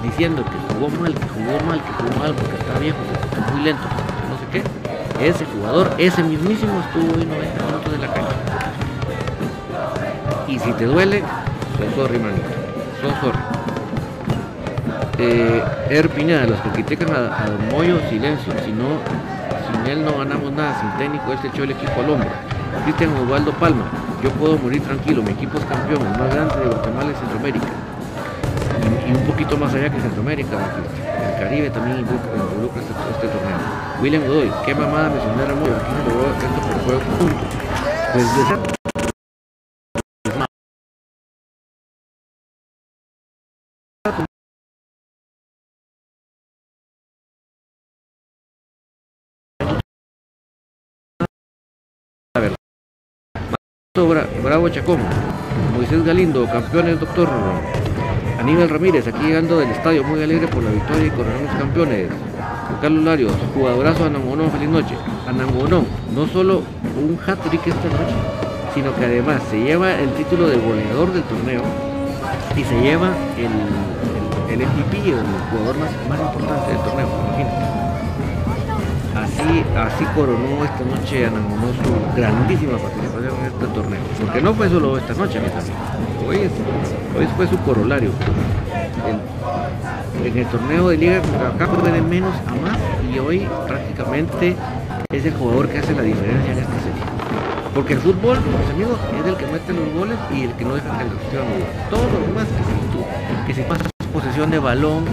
[0.03, 3.53] diciendo que jugó mal, que jugó mal, que jugó mal porque está viejo, porque está
[3.53, 3.83] muy lento,
[4.31, 5.26] no sé qué.
[5.28, 8.37] Ese jugador, ese mismísimo estuvo hoy 90 minutos de la cancha.
[10.49, 11.22] Y si te duele,
[11.76, 12.49] son sorry, manito.
[13.03, 13.39] Son sorry.
[15.18, 18.53] Eh, Er Pineda, los que critican a, a Don Moyo, silencio.
[18.64, 18.99] Si no,
[19.70, 20.81] sin él no ganamos nada.
[20.81, 22.31] Sin técnico, este echó el equipo al hombro.
[22.85, 23.85] Cristian Osvaldo Palma,
[24.22, 25.22] yo puedo morir tranquilo.
[25.22, 27.66] Mi equipo es campeón, el más grande de Guatemala y Centroamérica
[29.17, 33.59] un poquito más allá que Centroamérica, el Caribe también involucra, este, este, torneo.
[34.01, 37.45] William Godoy, qué mamada mencionar a Moyo, aquí no logró esto por juego punto.
[38.13, 38.81] Pues de
[54.43, 54.99] Bravo Chacón,
[55.77, 57.29] Moisés Galindo, campeones doctor
[58.41, 62.09] Aníbal Ramírez, aquí llegando del estadio, muy alegre por la victoria y coronamos campeones.
[62.80, 64.95] Carlos Larios, jugadorazo Anangonón, feliz noche.
[65.28, 65.84] Anangonón,
[66.14, 66.62] no solo
[66.97, 68.16] un hat-trick esta noche,
[68.74, 71.61] sino que además se lleva el título de goleador del torneo
[72.57, 75.20] y se lleva el, el, el MVP, el
[75.51, 77.70] jugador más, más importante del torneo, imagínate.
[79.20, 84.01] Así, así coronó esta noche Anangonó su grandísima participación este torneo.
[84.21, 85.41] Porque no fue solo esta noche.
[86.27, 86.51] Hoy, es,
[87.17, 88.11] hoy fue su corolario.
[90.25, 91.19] En el torneo de liga
[91.55, 92.79] acá fue de menos a más
[93.13, 94.57] y hoy prácticamente
[95.13, 97.03] es el jugador que hace la diferencia en esta serie.
[97.75, 100.75] Porque el fútbol, mis amigos, es el que mete los goles y el que no
[100.75, 101.15] deja que los
[101.89, 103.05] Todo lo demás que si tú,
[103.47, 105.05] que si posesión de balón,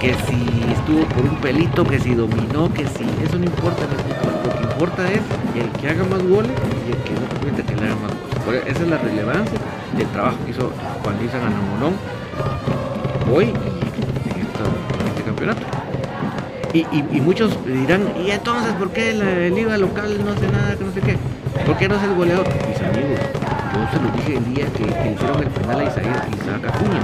[0.00, 3.90] que si estuvo por un pelito, que si dominó, que si eso no importa en
[3.90, 4.57] el fútbol.
[4.78, 5.20] Importa es
[5.56, 6.52] el que haga más goles
[6.86, 8.44] y el que no permite que le haga más goles.
[8.44, 9.58] Por esa es la relevancia
[9.96, 10.70] del trabajo que hizo
[11.02, 11.94] Juan Luis Ganamonón
[13.28, 15.62] hoy en, este campeonato.
[16.72, 20.84] Y, y, muchos dirán, ¿y entonces por qué la, liga local no hace nada, que
[20.84, 21.16] no sé qué?
[21.66, 22.46] ¿Por qué no es el goleador?
[22.46, 23.18] Mis amigos,
[23.74, 27.00] yo se lo dije el día que, hicieron el penal a Isaac, Isaac Acuña.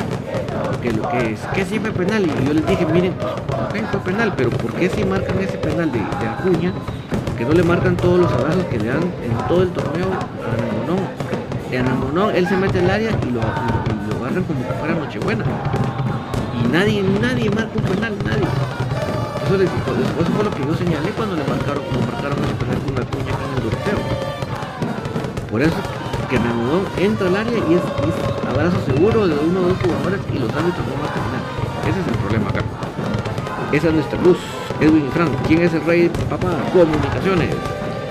[0.80, 2.24] Que lo que es, que fue penal.
[2.24, 5.58] Y yo les dije, miren, pues, ok, fue penal, pero ¿por qué si marcan ese
[5.58, 6.72] penal de, de Acuña?
[7.38, 10.54] Que no le marcan todos los abrazos que le dan en todo el torneo a
[10.54, 11.08] Anangonón.
[11.70, 15.44] En Anangonón él se mete al área y lo, y lo como que fuera Nochebuena.
[16.62, 18.46] Y nadie, nadie marca un penal, nadie.
[19.44, 22.78] Eso, les, eso fue lo que yo señalé cuando le marcaron, cuando marcaron ese penal
[22.78, 23.98] con Acuña acá en el europeo.
[25.50, 25.76] Por eso
[26.30, 30.20] que Nanudón entra al área y es, es, abrazo seguro de uno o dos jugadores
[30.32, 31.44] y los árbitros no marcan nada.
[31.88, 32.62] Ese es el problema acá.
[33.72, 34.38] Esa es nuestra luz.
[34.80, 36.10] Edwin Frank, ¿quién es el rey?
[36.28, 37.54] Papá, comunicaciones.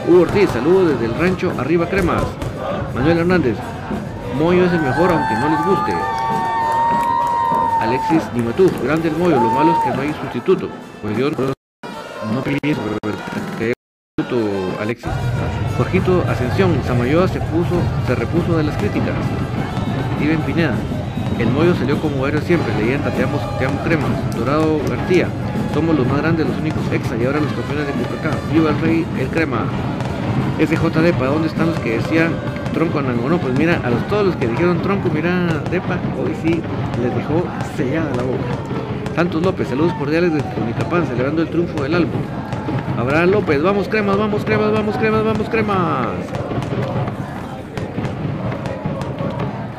[0.08, 2.24] Hugo Ortiz, saludos desde el rancho Arriba Cremas.
[2.96, 3.58] Manuel Hernández,
[4.38, 5.94] Moyo es el mejor aunque no les guste.
[7.80, 10.70] Alexis Nimatuf, grande el Moyo, lo malo es que no hay sustituto.
[11.02, 12.82] Pues yo no pienso
[13.58, 13.74] que haya
[14.80, 15.12] Alexis.
[15.78, 19.16] Jorgito Ascensión, Samayoa se puso, se repuso de las críticas.
[20.18, 20.76] Steven Pineda,
[21.40, 24.12] el Moyo salió como héroe siempre, leyenda, te amo, te amo cremas.
[24.36, 25.28] Dorado García,
[25.74, 28.32] somos los más grandes, los únicos exa y ahora los campeones de Cucacá.
[28.52, 29.66] Viva el rey, el crema.
[30.60, 32.32] SJD, ¿para dónde están los que decían
[32.74, 33.40] tronco Anangonó?
[33.40, 36.62] Pues mira, a los, todos los que dijeron tronco, mira, Depa, hoy sí
[37.02, 39.16] les dejó sellada la boca.
[39.16, 42.22] Santos López, saludos cordiales desde Unicapán, celebrando el triunfo del álbum.
[42.98, 46.08] Abraham López, vamos cremas, vamos cremas, vamos cremas, vamos cremas.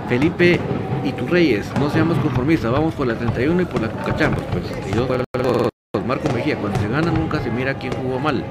[0.09, 0.61] Felipe
[1.05, 4.43] Iturreyes, no seamos conformistas, vamos por la 31 y por la Cucachambos.
[4.53, 5.69] Pues yo Saludos.
[6.07, 8.43] Marco Mejía, cuando se gana nunca se mira quién jugó mal.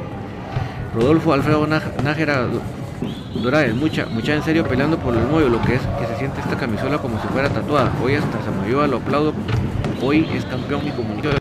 [0.95, 2.47] Rodolfo Alfredo Nájera
[3.41, 6.39] Doraes, mucha, mucha en serio peleando por el moyo, lo que es que se siente
[6.39, 7.91] esta camisola como si fuera tatuada.
[8.04, 9.34] Hoy hasta Samayoa lo aplaudo,
[10.01, 11.39] hoy es campeón y comunicaciones.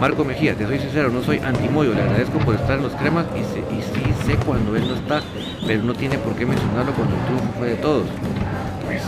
[0.00, 3.26] Marco Mejía, te soy sincero, no soy antimoyo, le agradezco por estar en los cremas
[3.34, 5.20] y, y sí sé cuando él no está,
[5.66, 8.04] pero no tiene por qué mencionarlo cuando el triunfo fue de todos.
[8.86, 9.02] Pues,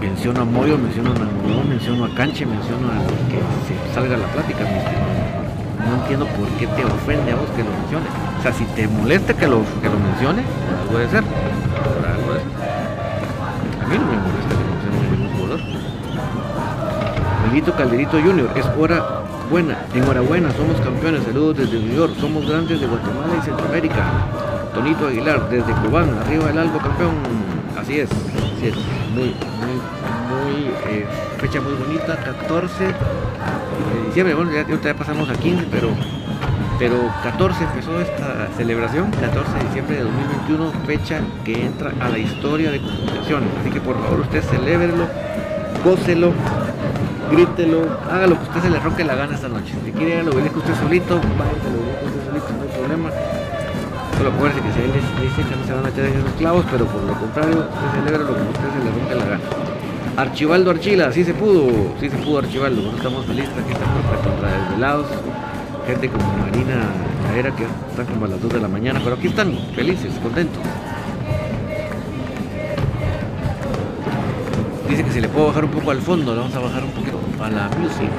[0.00, 4.26] menciono a Moyo, menciono a Nanguno, menciono a Canche, menciono a que se salga la
[4.28, 8.06] plática, no entiendo por qué te ofende a vos que lo mencione.
[8.38, 10.42] O sea, si te molesta que lo, que lo mencione,
[10.82, 11.24] algo de ser.
[11.24, 12.32] algo
[13.82, 15.60] A mí no me molesta que mencione ningún jugador.
[17.44, 22.80] Miguelito Calderito Junior, es hora buena, enhorabuena, somos campeones, saludos desde New York, somos grandes
[22.80, 24.04] de Guatemala y Centroamérica.
[24.74, 27.14] Tonito Aguilar, desde Cubán, arriba del Albo campeón.
[27.80, 28.74] Así es, así es,
[29.18, 29.74] muy, muy,
[30.30, 31.06] muy, eh,
[31.38, 32.92] fecha muy bonita, 14 de
[34.06, 35.88] diciembre, bueno, ya, ya pasamos a 15, pero,
[36.78, 42.18] pero 14 empezó esta celebración, 14 de diciembre de 2021, fecha que entra a la
[42.18, 43.48] historia de comunicaciones.
[43.60, 45.08] Así que por favor usted celébrelo,
[45.84, 46.32] gócelo,
[47.32, 49.74] grítelo, haga lo que usted se le roque la gana esta noche.
[49.84, 53.10] Si quiere lo usted solito, vaya lo usted solito, no hay problema.
[54.18, 56.86] Solo acuérdese que si él dice que no se van a echar esos clavos, pero
[56.86, 59.40] por lo contrario, usted celebra lo que usted se le rompe la gana.
[60.16, 65.06] Archivaldo Archila, sí se pudo, sí se pudo Archivaldo, estamos felices, aquí estamos contra desvelados,
[65.86, 66.82] gente como Marina
[67.28, 70.62] Caera que están como a las 2 de la mañana, pero aquí están, felices, contentos.
[74.88, 76.90] Dice que se le puede bajar un poco al fondo, le vamos a bajar un
[76.90, 78.10] poquito a la music,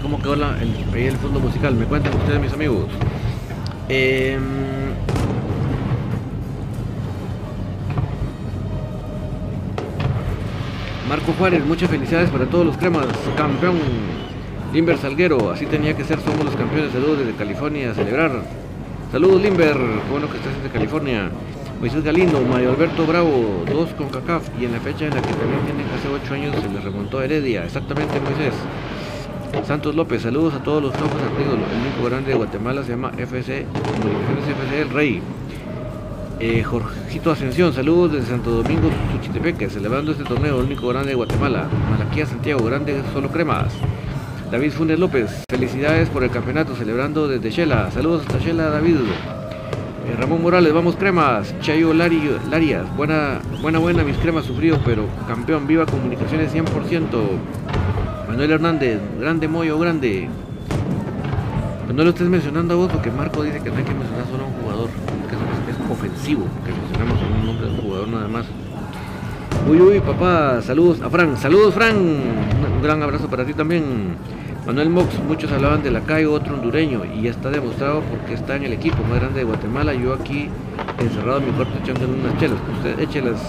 [0.00, 0.42] cómo quedó el,
[0.94, 1.74] el fondo musical.
[1.74, 2.86] Me cuentan ustedes, mis amigos.
[3.88, 4.40] Em,
[11.08, 13.06] Marco Juárez, muchas felicidades para todos los cremas.
[13.36, 13.76] Campeón
[14.72, 16.18] Limber Salguero, así tenía que ser.
[16.20, 16.92] Somos los campeones.
[16.92, 18.42] Saludos desde California a celebrar.
[19.12, 19.76] Saludos Limber,
[20.10, 21.30] bueno que estás desde California.
[21.78, 25.34] Moisés Galindo, Mario Alberto Bravo, dos con CACAF y en la fecha en la que
[25.34, 27.64] también tienen hace 8 años se les remontó a Heredia.
[27.64, 28.54] Exactamente Moisés.
[29.62, 31.54] Santos López, saludos a todos los campos antiguos.
[31.54, 35.22] El único grande de Guatemala se llama FC, FC El Rey.
[36.40, 41.14] Eh, Jorgito Ascensión, saludos desde Santo Domingo, Tuchitepeque, celebrando este torneo, el único grande de
[41.14, 41.68] Guatemala.
[41.90, 43.72] Malaquía Santiago, grande solo cremas.
[44.50, 47.90] David Funes López, felicidades por el campeonato, celebrando desde Shela.
[47.90, 48.96] Saludos hasta Shela, David.
[48.96, 51.54] Eh, Ramón Morales, vamos cremas.
[51.60, 57.06] Chayo Larias, buena, buena, buena, mis cremas sufridos, pero campeón, viva comunicaciones 100%.
[58.34, 60.28] Manuel Hernández, grande Moyo, grande.
[61.84, 64.26] Pues no lo estés mencionando a vos porque Marco dice que no hay que mencionar
[64.28, 64.90] solo a un jugador,
[65.28, 65.36] que
[65.70, 68.46] es, es ofensivo que mencionamos un nombre de un jugador nada más.
[69.70, 74.16] Uy, uy, papá, saludos a Fran, saludos Fran, un gran abrazo para ti también.
[74.66, 78.56] Manuel Mox, muchos hablaban de la calle, otro hondureño, y ya está demostrado porque está
[78.56, 79.94] en el equipo más grande de Guatemala.
[79.94, 80.48] Yo aquí
[80.98, 82.58] encerrado en mi cuarto echando unas chelas.
[82.78, 83.40] Usted échelas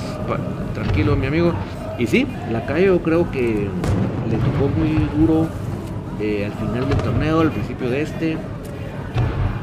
[0.75, 1.55] tranquilo, mi amigo.
[1.97, 3.67] Y sí, la calle yo creo que
[4.29, 5.47] le tocó muy duro
[6.19, 8.37] eh, al final del torneo, al principio de este.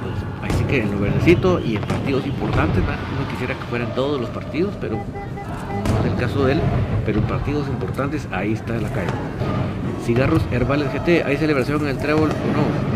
[0.02, 4.20] Pues, así que en lo verdecito y en partidos importantes, no quisiera que fueran todos
[4.20, 6.60] los partidos, pero no es el caso de él,
[7.04, 9.10] pero en partidos importantes ahí está la calle.
[10.04, 12.92] Cigarros Herbales GT, ¿hay celebración en el trébol o no?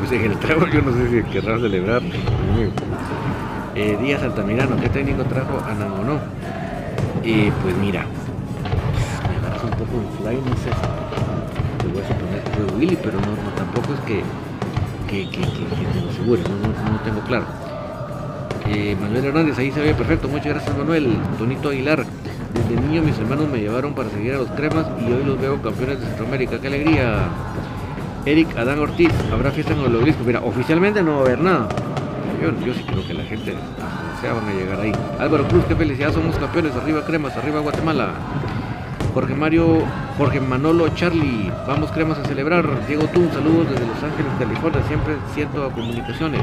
[0.00, 2.00] pues en el trago yo no sé si querrá celebrar.
[3.74, 6.18] Eh, Díaz Altamirano, ¿qué técnico trajo a Nangonó?
[7.22, 8.06] Eh, pues mira,
[10.18, 10.70] fly, no sé.
[11.80, 14.22] Te voy a suponer que fue Willy, pero no, no tampoco es que,
[15.08, 17.44] que, que, que, te lo asegure, no, no, no tengo claro.
[18.66, 21.16] Eh, Manuel Hernández, ahí se ve perfecto, muchas gracias Manuel.
[21.38, 22.04] Tonito Aguilar,
[22.54, 25.60] desde niño mis hermanos me llevaron para seguir a los cremas y hoy los veo
[25.60, 27.28] campeones de Centroamérica, qué alegría.
[28.26, 30.22] Eric Adán Ortiz, ¿habrá fiesta en el obelisco?
[30.24, 31.68] Mira, oficialmente no va a haber nada.
[32.40, 33.54] Yo, yo sí creo que la gente
[34.20, 34.92] sea, van a llegar ahí.
[35.18, 38.12] Álvaro Cruz, qué felicidad, somos campeones, arriba cremas, arriba Guatemala.
[39.12, 39.78] Jorge Mario,
[40.16, 42.64] Jorge Manolo Charlie, vamos cremas a celebrar.
[42.86, 46.42] Diego Tun, saludos desde Los Ángeles, California, siempre siento comunicaciones.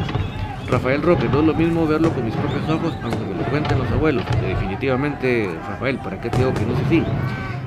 [0.70, 3.80] Rafael Roque, no es lo mismo verlo con mis propios ojos, aunque me lo cuenten
[3.80, 4.24] los abuelos.
[4.42, 7.04] Definitivamente, Rafael, ¿para qué te digo que no sé si?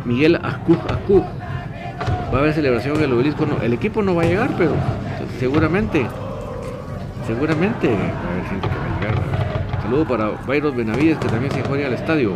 [0.04, 1.24] Miguel Acuj Acuj,
[2.32, 3.46] va a haber celebración en el obelisco.
[3.62, 4.72] El equipo no va a llegar, pero
[5.38, 6.06] seguramente,
[7.26, 9.82] seguramente va a haber gente que va a llegar.
[9.82, 12.34] Saludo para Bayros Benavides, que también se juega al estadio.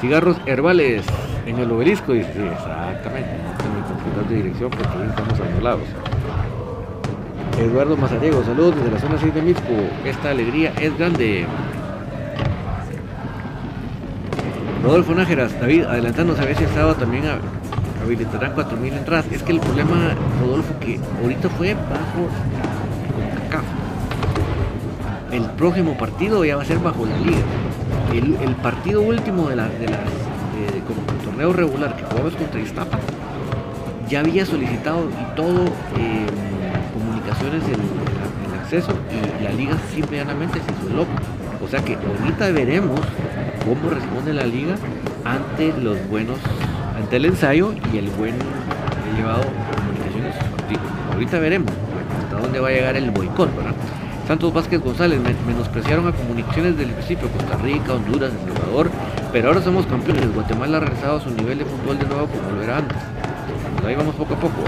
[0.00, 1.04] Cigarros herbales
[1.50, 2.12] en el obelisco.
[2.12, 5.82] Dice, exactamente, tengo que computar de dirección porque ahí estamos anulados.
[7.58, 9.74] Eduardo Mazariego, saludos desde la zona 6 de Mixco.
[10.04, 11.46] Esta alegría es grande.
[14.82, 17.24] Rodolfo Nájeras, David, adelantándose a ver si el sábado también
[18.02, 19.26] habilitarán 4.000 entradas.
[19.30, 22.28] Es que el problema, Rodolfo, que ahorita fue bajo
[23.50, 23.64] CACAF.
[25.32, 27.42] El próximo partido ya va a ser bajo la liga.
[28.12, 30.29] El, partido último de la, de la de, como el
[31.48, 32.98] regular que jugamos contra Iztapa
[34.08, 35.66] ya había solicitado y todo
[35.96, 36.26] eh,
[36.92, 37.80] comunicaciones el,
[38.60, 41.10] acceso y la liga simplemente se hizo loco.
[41.64, 43.00] O sea que ahorita veremos
[43.64, 44.74] cómo responde la liga
[45.24, 46.38] ante los buenos
[46.96, 48.34] ante el ensayo y el buen
[49.16, 50.34] llevado comunicaciones
[51.12, 51.72] Ahorita veremos
[52.22, 53.50] hasta dónde va a llegar el boicot.
[54.26, 58.90] Santos Vázquez González menospreciaron a comunicaciones del principio, Costa Rica, Honduras, El Salvador,
[59.32, 60.32] pero ahora somos campeones.
[60.34, 62.98] Guatemala ha regresado a su nivel de fútbol de nuevo como lo era antes.
[63.86, 64.62] Ahí vamos poco a poco.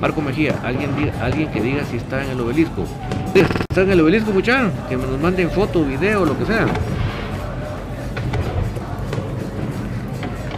[0.00, 0.90] Marco Mejía, alguien,
[1.20, 2.84] alguien que diga si está en el obelisco.
[3.34, 4.72] ¿Está en el obelisco, muchachos?
[4.88, 6.66] Que nos manden foto, video, lo que sea.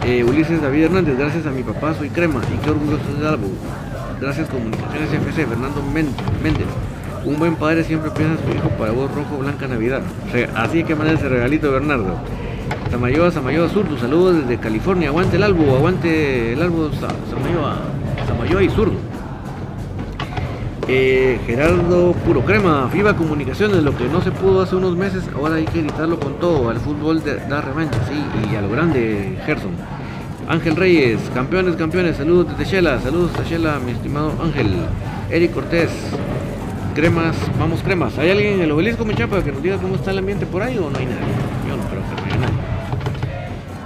[0.05, 3.47] Eh, Ulises David Hernández, gracias a mi papá soy crema y qué orgulloso de algo.
[4.19, 6.67] Gracias Comunicaciones FC, Fernando Méndez.
[7.25, 10.01] Un buen padre siempre piensa en su hijo para voz rojo, blanca, Navidad.
[10.55, 12.17] Así que manda ese regalito, Bernardo.
[12.93, 15.09] Samayoa, Samayoa Zurdo, saludos desde California.
[15.09, 17.77] Aguante el albo, aguante el albo Samayoa,
[18.27, 18.93] Samayoa y Zurdo.
[20.87, 25.55] Eh, Gerardo Puro Crema, FIBA Comunicaciones, lo que no se pudo hace unos meses, ahora
[25.55, 26.69] hay que gritarlo con todo.
[26.69, 29.71] Al fútbol de, da revancha, sí, y a lo grande, Gerson.
[30.47, 34.71] Ángel Reyes, campeones, campeones, saludos desde Shela, saludos desde Shela, mi estimado Ángel.
[35.31, 35.89] Eric Cortés,
[36.93, 38.19] cremas, vamos cremas.
[38.19, 40.61] ¿Hay alguien en el obelisco, mi chapa, que nos diga cómo está el ambiente por
[40.61, 41.52] ahí o no hay nadie?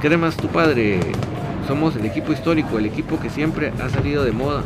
[0.02, 1.00] Cremas, tu padre,
[1.68, 4.62] somos el equipo histórico, el equipo que siempre ha salido de moda.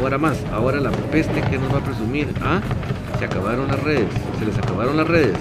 [0.00, 2.32] Ahora más, ahora la peste que nos va a presumir.
[2.42, 2.60] ¿Ah?
[3.18, 4.06] Se acabaron las redes,
[4.38, 5.36] se les acabaron las redes.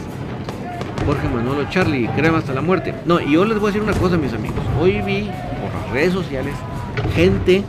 [1.05, 2.93] Jorge Manolo Charlie, crema hasta la muerte.
[3.05, 4.59] No, y yo les voy a decir una cosa, mis amigos.
[4.79, 5.29] Hoy vi
[5.61, 6.53] por las redes sociales
[7.15, 7.63] gente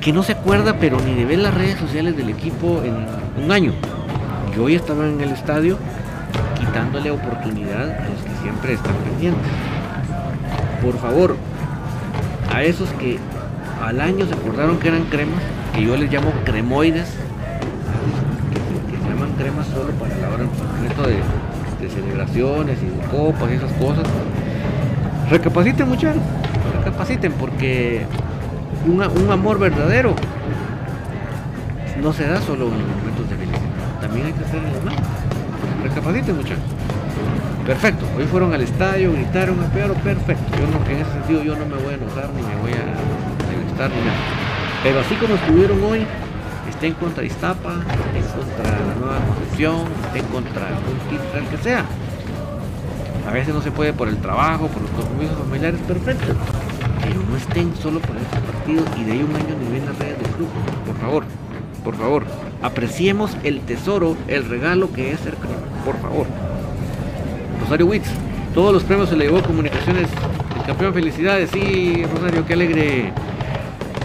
[0.00, 3.06] que no se acuerda, pero ni de ver las redes sociales del equipo en
[3.44, 3.72] un año.
[4.56, 5.76] Yo hoy estaba en el estadio
[6.58, 9.71] quitándole oportunidad a los que siempre están pendientes.
[10.82, 11.36] Por favor,
[12.52, 13.18] a esos que
[13.80, 15.40] al año se acordaron que eran cremas,
[15.74, 17.08] que yo les llamo cremoides,
[18.90, 21.16] que, se llaman cremas solo para la hora concreto de,
[21.80, 24.04] de celebraciones y de copas y esas cosas.
[25.30, 26.22] Recapaciten muchachos,
[26.78, 28.04] recapaciten porque
[28.86, 30.14] un, amor verdadero
[32.02, 35.00] no se da solo en los momentos de felicidad, también hay que hacer manos.
[35.84, 36.71] Recapaciten muchachos.
[37.66, 40.44] Perfecto, hoy fueron al estadio, gritaron, pero perfecto.
[40.58, 42.84] Yo no, en ese sentido yo no me voy a enojar ni me voy a
[43.56, 44.18] molestar ni nada.
[44.82, 46.04] Pero así como estuvieron hoy,
[46.68, 47.74] estén contra Iztapa,
[48.16, 51.84] estén contra la nueva concepción, estén contra un título, el que sea.
[53.28, 56.34] A veces no se puede por el trabajo, por los compromisos familiares, perfecto.
[57.00, 59.96] Pero no estén solo por este partido y de ahí un año ni ven las
[60.00, 60.48] redes del club.
[60.84, 61.24] Por favor,
[61.84, 62.24] por favor,
[62.60, 65.36] apreciemos el tesoro, el regalo que es ser.
[65.84, 66.26] Por favor.
[67.72, 68.08] Rosario Witz,
[68.52, 70.06] todos los premios se le llevó Comunicaciones,
[70.58, 73.12] el campeón, felicidades, sí, Rosario, qué alegre.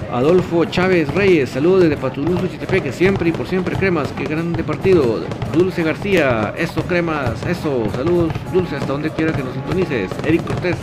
[0.09, 5.19] Adolfo Chávez Reyes, saludos desde Patudulce, Chitepeque, siempre y por siempre cremas, qué grande partido.
[5.51, 10.11] Dulce García, eso cremas, eso, saludos Dulce, hasta donde quiera que nos sintonices.
[10.25, 10.77] Eric Cortés,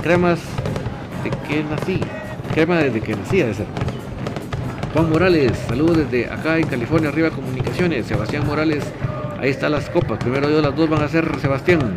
[0.00, 0.38] cremas
[1.24, 1.98] de que nací,
[2.54, 3.66] crema desde que nací de ser.
[4.92, 8.06] Juan Morales, saludos desde acá en California, arriba comunicaciones.
[8.06, 8.84] Sebastián Morales,
[9.40, 10.20] ahí están las copas.
[10.20, 11.96] Primero Dios, las dos van a ser Sebastián.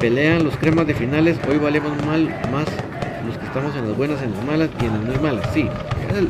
[0.00, 2.66] Pelean los cremas de finales, hoy valemos mal, más
[3.26, 5.48] los que estamos en las buenas, en las malas y en las muy malas.
[5.52, 5.68] Sí,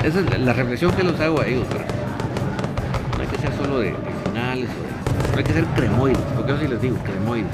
[0.04, 1.66] esa es, la reflexión que los hago a ellos.
[3.16, 3.94] no hay que ser solo de,
[4.24, 4.70] finales,
[5.32, 7.52] no hay que ser cremoides, porque yo sí les digo, cremoides.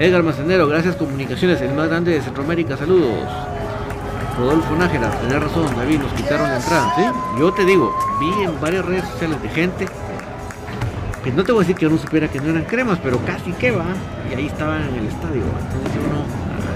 [0.00, 3.30] Edgar Macenero, gracias comunicaciones, el más grande de Centroamérica, saludos.
[4.36, 7.02] Rodolfo Nájera, tenés razón, David, nos quitaron la entrada, ¿sí?
[7.38, 9.86] Yo te digo, vi en varias redes sociales de gente
[11.26, 13.18] que no te voy a decir que yo no supiera que no eran cremas, pero
[13.24, 13.86] casi que va,
[14.30, 16.24] y ahí estaban en el estadio, entonces uno,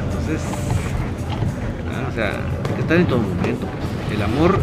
[0.08, 0.42] entonces,
[1.88, 2.32] ah, o sea,
[2.74, 4.18] que estar en todo momento, pues.
[4.18, 4.58] el amor,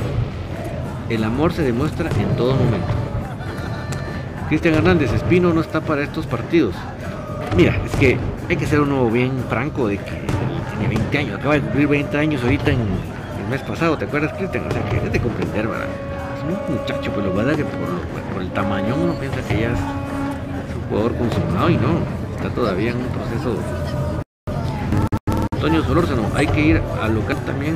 [1.07, 2.87] el amor se demuestra en todo momento.
[4.49, 6.75] Cristian Hernández, Espino no está para estos partidos.
[7.55, 8.17] Mira, es que
[8.49, 10.21] hay que ser uno bien franco de que
[10.71, 14.33] tiene 20 años, acaba de cumplir 20 años ahorita en el mes pasado, ¿te acuerdas,
[14.33, 14.67] Cristian?
[14.67, 15.87] O sea, que es de comprender, ¿verdad?
[16.47, 19.79] Muchacho, pero pues, verdad que por, el tamaño uno piensa que ya es
[20.75, 21.99] un jugador consumado y no,
[22.35, 23.57] está todavía en un proceso.
[25.53, 27.75] Antonio Solórzano, hay que ir al local también,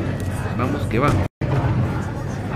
[0.57, 1.09] vamos que va.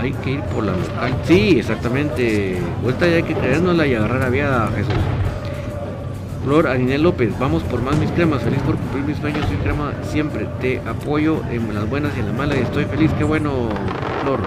[0.00, 1.14] Hay que ir por la local.
[1.24, 2.58] Sí, exactamente.
[2.82, 4.94] Vuelta ya hay que creérnosla y agarrar a viada, Jesús.
[6.44, 9.92] Flor Arinel López, vamos por más mis cremas, feliz por cumplir mis sueños, soy crema
[10.04, 13.68] siempre, te apoyo en las buenas y en las malas estoy feliz, qué bueno,
[14.22, 14.38] Flor.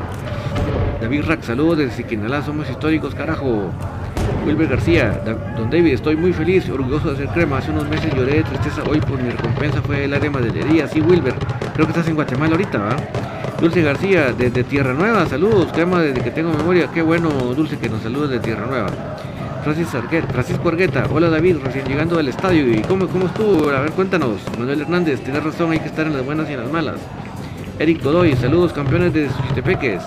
[1.01, 3.71] David Rack, saludos desde Siquinalá, somos históricos, carajo.
[4.45, 5.21] Wilber García,
[5.57, 7.57] don David, estoy muy feliz, orgulloso de ser crema.
[7.57, 10.87] Hace unos meses lloré de tristeza, hoy por mi recompensa fue el área de madelería.
[10.87, 11.33] Sí, Wilber,
[11.73, 12.95] creo que estás en Guatemala ahorita, ¿va?
[13.61, 16.87] Dulce García, desde Tierra Nueva, saludos, crema desde que tengo memoria.
[16.93, 18.89] Qué bueno, Dulce, que nos saludes de Tierra Nueva.
[19.63, 22.71] Francisco Argueta, hola David, recién llegando del estadio.
[22.71, 23.69] ¿Y cómo, cómo estuvo?
[23.69, 24.41] A ver, cuéntanos.
[24.57, 26.95] Manuel Hernández, tienes razón, hay que estar en las buenas y en las malas.
[27.77, 30.01] Eric Godoy, saludos campeones de Suchitepeques.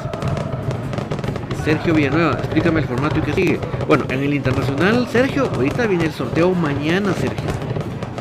[1.64, 3.60] Sergio Villanueva, explícame el formato y qué sigue.
[3.86, 7.46] Bueno, en el internacional, Sergio, ahorita viene el sorteo mañana, Sergio.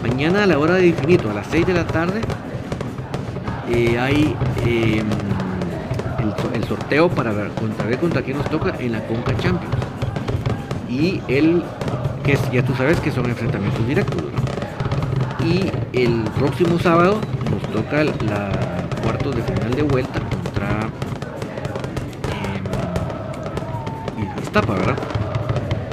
[0.04, 2.22] Mañana a la hora de infinito, a las 6 de la tarde,
[3.70, 4.36] eh, hay
[4.66, 5.08] em,
[6.54, 9.76] el, sorteo para ver contra, ver contra quién nos toca en la Conca Champions
[10.90, 11.64] y el
[12.24, 14.24] que ya tú sabes que son enfrentamientos directos
[15.44, 17.20] y el próximo sábado
[17.50, 18.52] nos toca la
[19.04, 20.20] cuartos de final de vuelta
[24.52, 24.98] Iztapa, ¿verdad?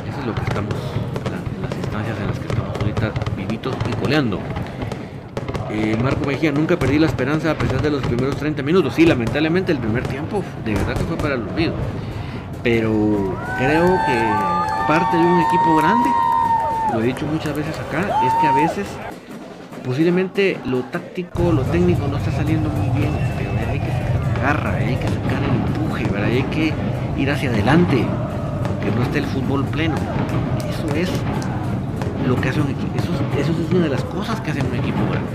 [0.08, 0.74] Eso es lo que estamos,
[1.62, 4.40] las instancias en las que estamos ahorita vivitos y coleando.
[5.70, 8.94] Eh, Marco Mejía, nunca perdí la esperanza a pesar de los primeros 30 minutos.
[8.94, 11.74] Sí, lamentablemente el primer tiempo de verdad que fue para el olvido.
[12.64, 14.24] Pero creo que
[14.88, 16.10] parte de un equipo grande,
[16.92, 18.88] lo he dicho muchas veces acá, es que a veces
[19.84, 24.42] posiblemente lo táctico, lo técnico no está saliendo muy bien, pero hay que sacar la
[24.42, 26.72] garra, hay que sacar el empuje, hay que
[27.16, 28.04] ir hacia adelante,
[28.90, 29.94] no esté el fútbol pleno.
[30.68, 31.10] Eso es
[32.26, 32.92] lo que hace un equipo,
[33.38, 35.30] eso, es una de las cosas que hace un equipo grande,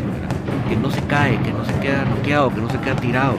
[0.69, 3.35] que no se cae, que no se queda bloqueado, que no se queda tirado.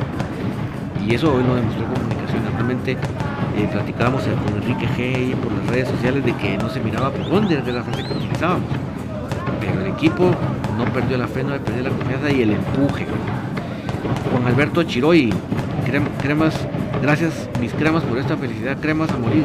[1.06, 5.88] Y eso hoy lo demostró comunicación, realmente eh, platicábamos con Enrique G por las redes
[5.88, 8.68] sociales de que no se miraba por dónde de la frase que utilizábamos.
[9.60, 10.30] Pero el equipo
[10.76, 13.06] no perdió la fe, no perdió la confianza y el empuje.
[14.32, 15.32] Juan Alberto Chiroy,
[16.20, 16.54] cremas,
[17.00, 19.44] gracias mis cremas por esta felicidad, cremas a morir.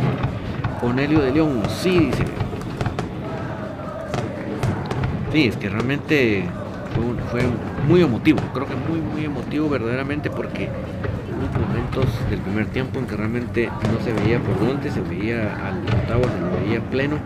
[0.80, 2.24] Cornelio de León, sí, dice.
[5.32, 6.46] Sí, es que realmente
[7.32, 7.42] fue,
[7.88, 10.70] muy emotivo, creo que muy, muy emotivo verdaderamente porque
[11.60, 15.80] momentos del primer tiempo en que realmente no se veía por dónde, se veía al
[15.84, 17.18] octavo, se lo veía pleno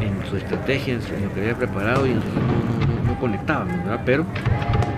[0.00, 2.20] en su estrategia, en, lo que había preparado y no,
[3.06, 4.00] no, conectaban, ¿verdad?
[4.04, 4.24] Pero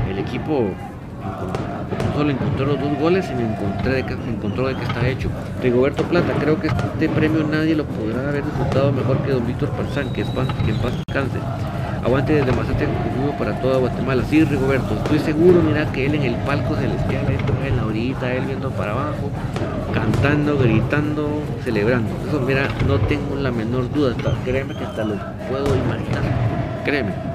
[0.08, 0.70] el equipo
[2.18, 5.30] solo encontró los dos goles, sino encontré de que, encontró de que está hecho.
[5.62, 9.70] Rigoberto Plata, creo que este premio nadie lo podrá haber disfrutado mejor que don Víctor
[9.70, 11.38] Parzán, que, es, que en paz descanse.
[12.04, 12.88] Aguante desde Mazate
[13.38, 14.24] para toda Guatemala.
[14.28, 17.24] Sí, Rigoberto, estoy seguro, mira que él en el palco celestial,
[17.64, 19.30] en la orilla, él viendo para abajo,
[19.94, 21.28] cantando, gritando,
[21.62, 22.10] celebrando.
[22.26, 24.14] Eso, mira, no tengo la menor duda,
[24.44, 25.14] créeme que hasta lo
[25.48, 26.22] puedo imaginar.
[26.84, 27.27] Créeme.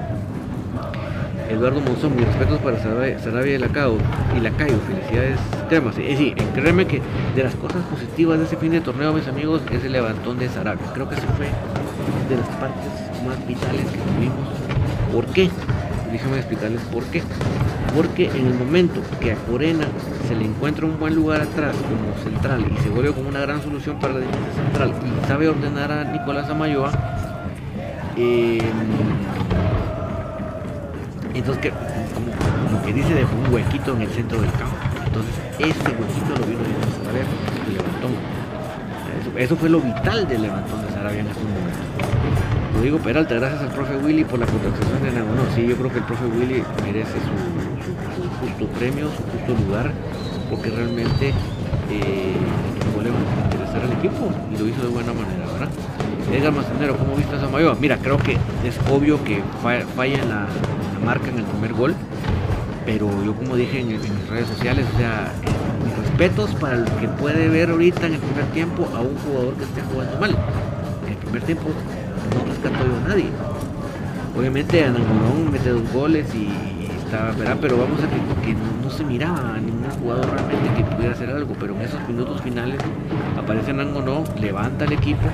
[1.54, 3.98] Eduardo Monzón, mis respetos para Sarabia y Lacao
[4.36, 5.40] y Lacayo, felicidades,
[5.70, 7.02] créeme, sí, sí, créeme que
[7.36, 10.50] de las cosas positivas de ese fin de torneo, mis amigos, es el levantón de
[10.50, 10.86] Sarabia.
[10.94, 11.46] Creo que eso fue
[12.28, 12.92] de las partes
[13.26, 14.48] más vitales que tuvimos.
[15.14, 15.50] ¿Por qué?
[16.12, 17.22] Déjame explicarles por qué.
[17.96, 19.86] Porque en el momento que a Corena
[20.28, 23.62] se le encuentra un buen lugar atrás como central y se vuelve como una gran
[23.62, 26.92] solución para la defensa central y sabe ordenar a Nicolás Amayoa,
[28.16, 28.62] em,
[31.40, 34.76] entonces que, como, que dice dejó un huequito en el centro del campo
[35.06, 37.26] Entonces, ese huequito lo vino bien Sarabia
[37.68, 38.10] y levantó.
[39.38, 41.80] Eso, fue lo vital del levantón de Sarabia en estos momentos.
[42.76, 45.44] Lo digo Peralta, gracias al profe Willy por la contratación de Nagonó.
[45.56, 49.92] Sí, yo creo que el profe Willy merece su, justo premio, su justo lugar,
[50.50, 51.34] porque realmente
[51.90, 52.36] eh,
[53.12, 55.70] a interesar al equipo y lo hizo de buena manera, ¿verdad?
[56.32, 57.76] Edgar Mastanero, ¿cómo viste a Samayoa?
[57.80, 60.48] Mira, creo que es obvio que falla en la,
[61.04, 61.96] en la marca en el primer gol
[62.86, 65.32] pero yo como dije en, mis redes sociales, o sea,
[65.86, 69.54] mis respetos para el que puede ver ahorita en el primer tiempo a un jugador
[69.56, 70.36] que esté jugando mal.
[71.06, 71.70] En el primer tiempo
[72.36, 73.30] no rescató yo a nadie.
[74.38, 76.50] Obviamente Anangorón mete dos goles y,
[77.06, 77.58] estaba, ¿verdad?
[77.62, 81.30] Pero vamos a que, que no, se miraba a ningún jugador realmente que pudiera hacer
[81.30, 82.80] algo, pero en esos minutos finales
[83.38, 85.28] aparece Anangorón, levanta el equipo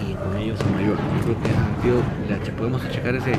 [0.00, 0.96] y con ellos mayor.
[0.96, 3.32] Yo creo que en ese podemos checar ese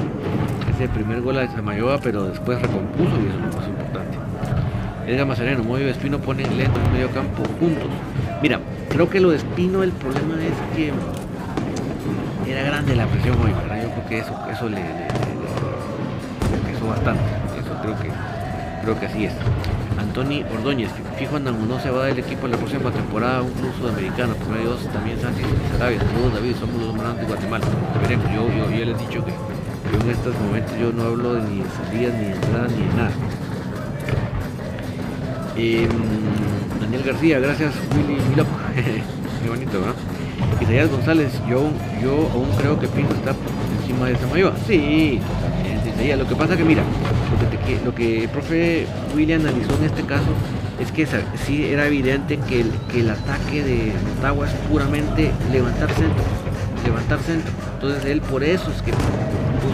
[0.76, 4.17] ese primer gol a Samayoa, pero después recompuso y eso es lo más importante.
[5.07, 7.89] Edgar Mazareno, Moyo y Espino ponen lento en medio campo juntos.
[8.41, 8.59] Mira,
[8.89, 10.91] creo que lo de Espino, el problema es que
[12.51, 13.84] era grande la presión hoy, ¿verdad?
[13.84, 15.11] Yo creo que eso, eso le, le,
[16.71, 17.23] pesó bastante.
[17.59, 18.09] Eso creo que,
[18.84, 19.34] creo que así es.
[19.97, 24.34] Anthony Ordóñez, fijo no se va del equipo en la próxima temporada, un club sudamericano,
[24.36, 25.99] primero Dios, también Sánchez y Sarabia.
[25.99, 27.65] Saludos David, somos los más de Guatemala.
[28.01, 29.55] veremos, yo, yo, yo les he dicho que
[30.02, 33.12] en estos momentos yo no hablo ni de salidas, ni de entrada, ni de nada.
[35.58, 38.52] Em, Daniel García, gracias Willy Loco.
[39.43, 39.96] Qué bonito, ¿verdad?
[40.62, 41.70] Isaías González, yo,
[42.02, 43.34] yo aún creo que Pinto está
[43.82, 44.54] encima de Samayoa.
[44.68, 45.20] Sí,
[45.88, 46.20] Isaías.
[46.20, 46.84] Lo que pasa que mira,
[47.41, 50.28] lo que, lo que el profe Willy analizó en este caso
[50.80, 51.08] es que
[51.46, 56.24] sí era evidente que el, que el ataque de Motagua es puramente levantar centro,
[56.86, 57.52] levantar centro.
[57.76, 58.91] Entonces él por eso es que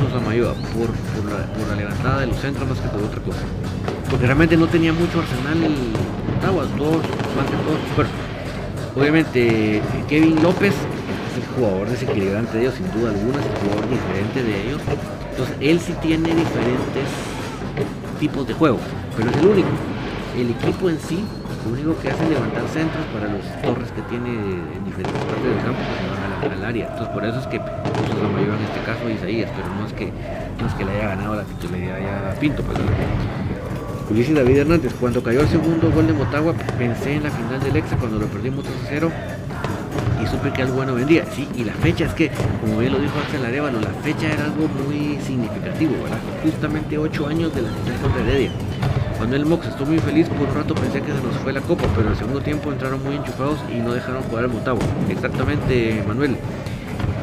[0.10, 3.40] por, por, la, por la levantada de los centros más que por otra cosa.
[4.10, 5.76] Porque realmente no tenía mucho arsenal el
[6.36, 6.98] Motagua, todos,
[7.36, 13.46] más que obviamente Kevin López es el jugador desequilibrante de ellos, sin duda alguna, es
[13.46, 14.82] el jugador diferente de ellos.
[15.32, 17.08] Entonces él sí tiene diferentes
[18.20, 18.80] tipos de juego,
[19.16, 19.70] pero es el único.
[20.38, 21.24] El equipo en sí,
[21.66, 25.44] lo único que hace es levantar centros para los torres que tiene en diferentes partes
[25.44, 26.88] del campo que se van al, área.
[26.88, 27.60] Entonces por eso es que
[27.92, 30.12] puso la mayor en este caso Isaías, pero no es que
[30.60, 32.78] no es que le haya ganado la titularidad a Pinto, pues
[34.10, 37.76] Ulises David Hernández, cuando cayó el segundo gol de Motagua, pensé en la final del
[37.78, 39.12] Exa cuando lo perdimos 3 0
[40.22, 41.26] y supe que algo bueno vendría.
[41.32, 42.30] Sí, y la fecha es que,
[42.60, 46.20] como bien lo dijo Axel Arevalo, la fecha era algo muy significativo, ¿verdad?
[46.44, 48.52] Justamente 8 años de la final contra Heredia.
[49.20, 51.84] Manuel Mox estuvo muy feliz, por un rato pensé que se nos fue la copa,
[51.96, 54.84] pero en el segundo tiempo entraron muy enchufados y no dejaron jugar al Motagua.
[55.10, 56.36] Exactamente, Manuel.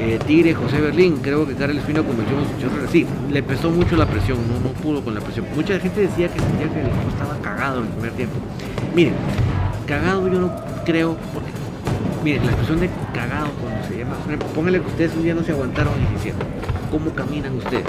[0.00, 2.70] Eh, Tigre, José Berlín, creo que Carlos Espino convenció mucho.
[2.90, 5.46] Sí, le pesó mucho la presión, no, no pudo con la presión.
[5.56, 8.36] Mucha gente decía que sentía que el equipo estaba cagado en el primer tiempo.
[8.94, 9.14] Miren,
[9.86, 10.52] cagado yo no
[10.84, 11.50] creo, porque,
[12.22, 14.14] miren, la expresión de cagado cuando se llama,
[14.54, 16.40] pónganle que ustedes un día no se aguantaron y hicieron.
[16.92, 17.84] ¿Cómo caminan ustedes?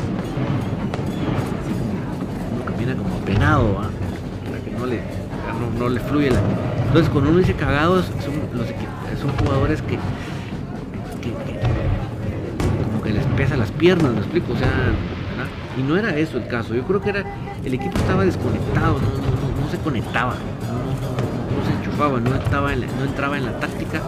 [2.56, 3.90] Uno camina como apenado, ¿ah?
[4.80, 5.02] no le,
[5.78, 6.40] no, le fluye la...
[6.88, 8.68] Entonces cuando uno dice cagados, son, los,
[9.20, 10.00] son jugadores que,
[13.10, 14.70] que les pesa las piernas, me explico, o sea,
[15.76, 17.24] y no era eso el caso, yo creo que era,
[17.66, 23.46] el equipo estaba desconectado, no, se conectaba, no, se enchufaba, no, estaba no entraba en
[23.48, 24.04] la táctica,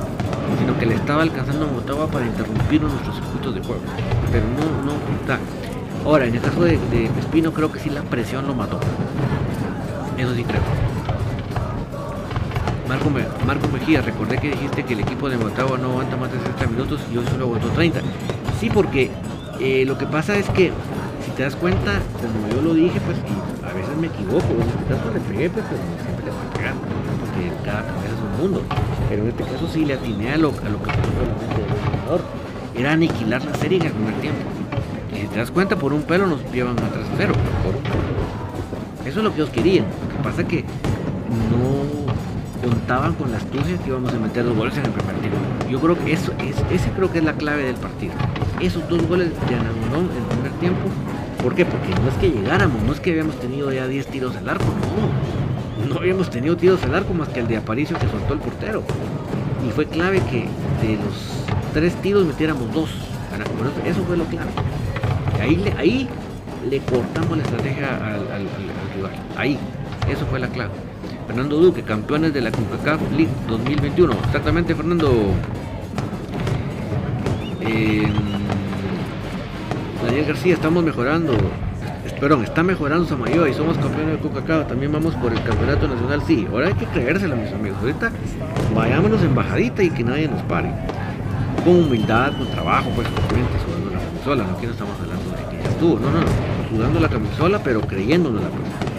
[0.60, 3.82] sino que le estaba alcanzando Motagua para interrumpir nuestros circuitos de juego,
[4.32, 5.39] pero no, no, está.
[6.06, 8.80] Ahora, en el caso de, de Espino creo que sí la presión lo mató.
[10.18, 10.62] Eso sí creo.
[12.88, 13.10] Marco,
[13.47, 16.68] Marco Mejía, recordé que dijiste que el equipo de Motagua no aguanta más de 60
[16.68, 18.02] minutos y hoy solo aguantó 30.
[18.62, 19.09] Sí, porque
[19.59, 20.72] eh, lo que pasa es que,
[21.26, 23.18] si te das cuenta, como yo lo dije, pues
[23.68, 26.53] a veces me equivoco, en este caso le pegué, pues, pero siempre le voy a
[26.53, 28.62] pegar, porque cada cabeza es un mundo.
[29.09, 31.57] Pero en este caso sí le atiné a lo, a lo que con la mente
[31.57, 32.22] del jugador.
[32.78, 34.41] Era aniquilar la serie en el primer tiempo.
[35.12, 37.34] Y si te das cuenta, por un pelo nos llevan a 3 0.
[39.07, 39.86] Eso es lo que ellos querían.
[39.86, 41.80] Lo que pasa que no
[42.62, 45.38] contaban con la astucia que íbamos a meter dos goles en el primer tiempo.
[45.70, 48.14] Yo creo que eso es, ese creo que es la clave del partido.
[48.59, 50.82] Esos dos goles de Anagonón en el primer tiempo.
[51.41, 51.66] ¿Por qué?
[51.66, 54.66] Porque no es que llegáramos, no es que habíamos tenido ya 10 tiros al arco,
[54.66, 55.89] no.
[55.89, 58.84] No habíamos tenido tiros al arco más que el de Aparicio que soltó el portero.
[59.68, 60.47] Y fue clave que
[60.86, 62.89] de los tres tiros metiéramos dos.
[63.86, 64.51] Eso fue lo clave.
[65.41, 66.07] Ahí, ahí
[66.70, 68.47] le cortamos la estrategia al,
[68.95, 69.12] rival.
[69.36, 69.57] Ahí,
[70.07, 70.90] eso fue la clave.
[71.28, 74.13] Fernando Duque, campeones de la CONCACAF League 2021.
[74.26, 75.34] Exactamente, Fernando.
[80.03, 81.34] Daniel García, estamos mejorando.
[82.19, 84.67] perdón, está mejorando Samayoa y somos campeones de Coca-Cola.
[84.67, 86.22] También vamos por el campeonato nacional.
[86.28, 87.78] Sí, ahora hay que creérsela, mis amigos.
[87.80, 88.11] Ahorita
[88.76, 90.69] vayámonos en bajadita y que nadie nos pare.
[91.63, 94.57] Con humildad, con trabajo, pues, obviamente, sudando la camisola.
[94.57, 95.99] Aquí no estamos hablando de que ya estuvo.
[95.99, 96.28] No, no, no.
[96.69, 98.90] Sudando la camisola, pero creyéndonos la pues.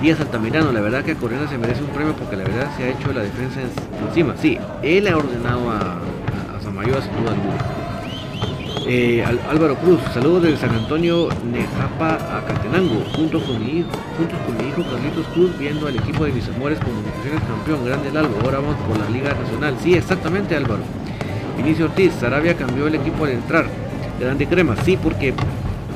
[0.00, 2.84] Díaz Altamirano, la verdad que a Corena se merece un premio porque la verdad se
[2.84, 3.60] ha hecho la defensa
[4.08, 4.34] encima.
[4.40, 7.80] Sí, él ha ordenado a, a, a Samayoa sin duda alguna.
[8.86, 14.38] Eh, Álvaro Cruz, saludos desde San Antonio Nejapa a Catenango, junto con mi hijo, juntos
[14.46, 18.16] con mi hijo Carlitos Cruz, viendo al equipo de mis amores comunicaciones campeón, grande el
[18.16, 19.76] ahora vamos por la Liga Nacional.
[19.82, 20.82] Sí, exactamente Álvaro.
[21.58, 23.66] Inicio Ortiz, Sarabia cambió el equipo al entrar.
[24.18, 25.34] Grande Crema, sí, porque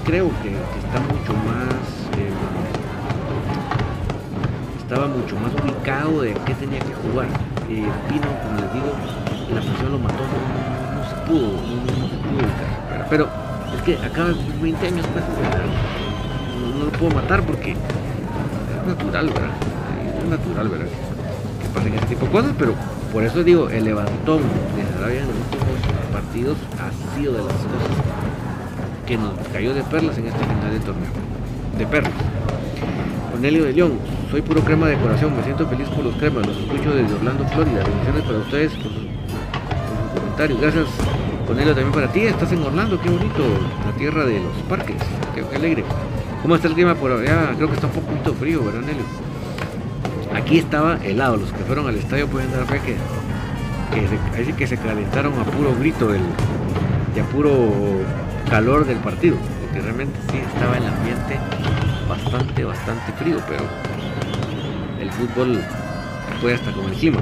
[0.05, 1.74] creo que está mucho más.
[4.95, 7.27] Estaba mucho más ubicado de qué tenía que jugar.
[7.69, 8.93] Eh, Pino, como les digo,
[9.53, 13.07] la presión lo mató, no, se pudo, no, se pudo.
[13.11, 13.29] Pero
[13.75, 15.25] es que acaba de 20 años, pues,
[16.61, 19.51] no, no, lo puedo matar porque es natural, ¿verdad?
[20.23, 20.87] Es natural, ¿verdad?
[20.87, 22.75] Que pasen este tipo de cosas, pero
[23.13, 24.43] por eso digo, el levantón
[24.77, 27.99] de Sarabia en los últimos partidos ha sido de las cosas
[29.09, 31.11] que nos cayó de perlas en este final de torneo.
[31.79, 32.13] De perlas.
[33.45, 33.99] Cornelio de León,
[34.31, 37.85] soy puro crema de me siento feliz por los cremas, los escucho desde Orlando, Florida.
[37.85, 39.03] Bendiciones para ustedes por sus,
[40.15, 40.61] comentarios.
[40.63, 40.87] Gracias,
[41.47, 42.21] Cornelio, también para ti.
[42.21, 43.45] Estás en Orlando, qué bonito,
[43.85, 44.97] la tierra de los parques.
[45.35, 45.85] Qué, qué alegre.
[46.41, 47.53] ¿Cómo está el clima por allá?
[47.55, 49.05] Creo que está un poquito frío, ¿verdad, Nelio?
[50.35, 52.97] Aquí estaba helado, los que fueron al estadio pueden dar fe que,
[53.95, 56.23] que, se, ahí sí que se calentaron a puro grito del,
[57.15, 57.53] y a puro
[58.49, 61.39] calor del partido, porque realmente sí estaba el ambiente
[62.39, 63.63] bastante, frío, pero
[65.01, 65.61] el fútbol
[66.41, 67.21] fue hasta con el clima.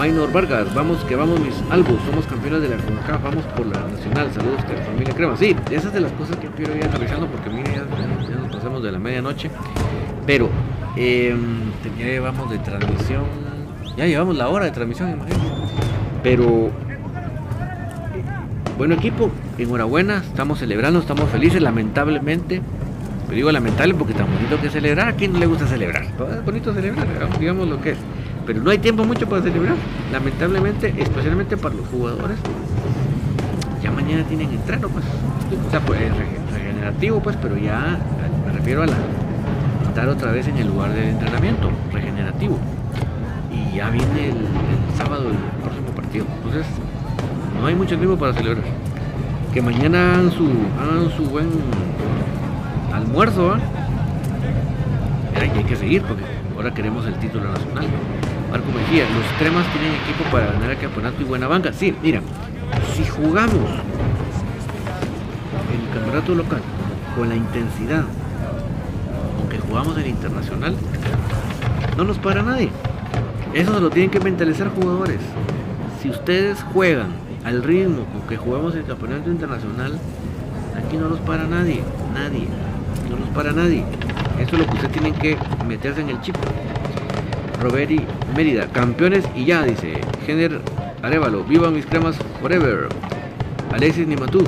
[0.00, 3.78] Minor Vargas, vamos que vamos mis albos, somos campeones de la CONCACAF, vamos por la
[3.88, 5.36] nacional, saludos de la familia Crema.
[5.36, 8.90] Sí, esas de las cosas que quiero ir analizando porque mire, ya, nos pasamos de
[8.90, 9.50] la medianoche,
[10.26, 10.48] pero
[10.96, 11.36] eh,
[11.98, 13.24] ya llevamos de transmisión,
[13.98, 15.44] ya llevamos la hora de transmisión, imagínate.
[16.22, 16.70] Pero
[18.78, 22.62] bueno equipo, enhorabuena, estamos celebrando, estamos felices, lamentablemente.
[23.32, 26.04] Digo lamentable porque tan bonito que celebrar, a quién no le gusta celebrar.
[26.04, 27.06] Es bonito celebrar,
[27.38, 27.98] digamos lo que es.
[28.46, 29.74] Pero no hay tiempo mucho para celebrar.
[30.12, 32.38] Lamentablemente, especialmente para los jugadores.
[33.82, 35.04] Ya mañana tienen entreno, pues.
[35.04, 36.00] O pues
[36.52, 37.98] regenerativo, pues, pero ya
[38.46, 38.96] me refiero a la
[39.88, 42.58] estar otra vez en el lugar del entrenamiento, regenerativo.
[43.50, 46.26] Y ya viene el, el sábado el próximo partido.
[46.36, 46.66] Entonces,
[47.60, 48.64] no hay mucho tiempo para celebrar.
[49.52, 50.48] Que mañana hagan su,
[50.80, 51.48] hagan su buen
[53.02, 53.60] almuerzo, ¿eh?
[55.40, 56.24] Hay, hay que seguir porque
[56.56, 57.86] ahora queremos el título nacional.
[58.50, 61.72] Marco Mejía, los cremas tienen equipo para ganar el campeonato y buena banca.
[61.72, 62.20] Sí, mira,
[62.94, 63.70] si jugamos
[65.72, 66.60] el campeonato local
[67.16, 68.04] con la intensidad
[69.38, 70.74] con que jugamos el internacional,
[71.96, 72.70] no nos para nadie.
[73.54, 75.20] Eso se lo tienen que mentalizar jugadores.
[76.00, 77.08] Si ustedes juegan
[77.44, 79.98] al ritmo con que jugamos el campeonato internacional,
[80.76, 81.82] aquí no los para nadie,
[82.14, 82.48] nadie,
[83.34, 83.84] para nadie.
[84.38, 85.36] Eso es lo que ustedes tienen que
[85.66, 86.36] meterse en el chip.
[87.60, 88.04] Roberi
[88.36, 90.00] Mérida, campeones y ya, dice.
[90.26, 90.60] Gener
[91.02, 92.88] Arevalo, viva mis cremas forever.
[93.72, 94.44] Alexis Nimatú,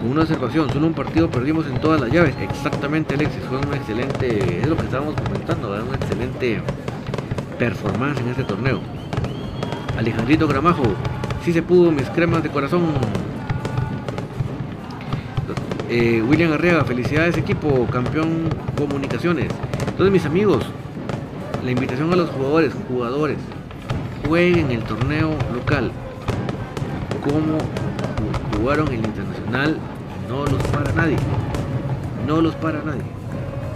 [0.00, 2.34] con una observación, solo un partido perdimos en todas las llaves.
[2.40, 5.86] Exactamente, Alexis, fue un excelente, es lo que estábamos comentando, ¿verdad?
[5.86, 6.60] una excelente
[7.58, 8.80] performance en este torneo.
[9.98, 10.84] Alejandrito Gramajo,
[11.44, 12.82] sí se pudo, mis cremas de corazón.
[15.88, 19.46] Eh, William Arriaga, felicidades equipo, campeón comunicaciones.
[19.86, 20.64] Entonces mis amigos,
[21.64, 23.38] la invitación a los jugadores, jugadores,
[24.26, 25.92] jueguen el torneo local.
[27.22, 27.58] Como
[28.56, 29.78] jugaron el internacional,
[30.28, 31.16] no los para nadie.
[32.26, 33.02] No los para nadie.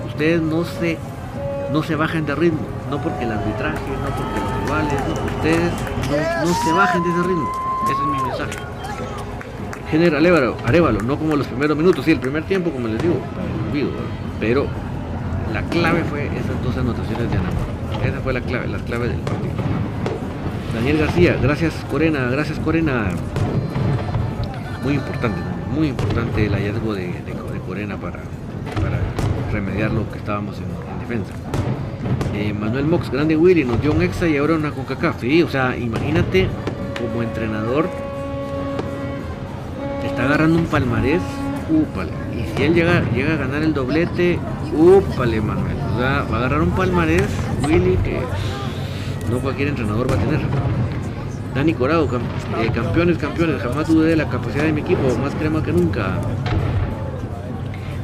[0.08, 0.98] Ustedes no se,
[1.72, 2.60] no se bajen de ritmo.
[2.90, 5.72] No porque el arbitraje, no porque los rivales, no, ustedes
[6.10, 7.50] no, no se bajen de ese ritmo.
[7.84, 8.79] Ese es mi mensaje.
[9.90, 10.24] General
[10.64, 13.16] Arevalo, no como los primeros minutos, sí, el primer tiempo, como les digo,
[13.68, 13.90] olvido,
[14.38, 14.66] pero
[15.52, 17.50] la clave fue esas dos anotaciones de Ana.
[18.04, 19.52] Esa fue la clave, la clave del partido.
[20.74, 23.08] Daniel García, gracias Corena, gracias Corena.
[24.84, 25.40] Muy importante,
[25.74, 27.12] muy importante el hallazgo de,
[27.66, 28.20] Corena para,
[29.52, 31.32] remediar lo que estábamos en, en defensa.
[32.34, 35.20] Eh, Manuel Mox, grande Willy, nos dio un extra y ahora una CONCACAF.
[35.20, 36.46] Sí, o sea, imagínate
[37.00, 37.88] como entrenador
[40.20, 41.22] está agarrando un palmarés,
[41.70, 42.12] úpale.
[42.36, 44.38] Y si él llega, llega a ganar el doblete,
[44.76, 45.76] úpale, Manuel.
[45.94, 47.26] O sea, va a agarrar un palmarés,
[47.66, 48.20] Willy, que
[49.30, 50.40] no cualquier entrenador va a tener.
[51.54, 52.06] Dani Corado,
[52.60, 56.18] eh, campeones, campeones, jamás dudé de la capacidad de mi equipo, más crema que nunca.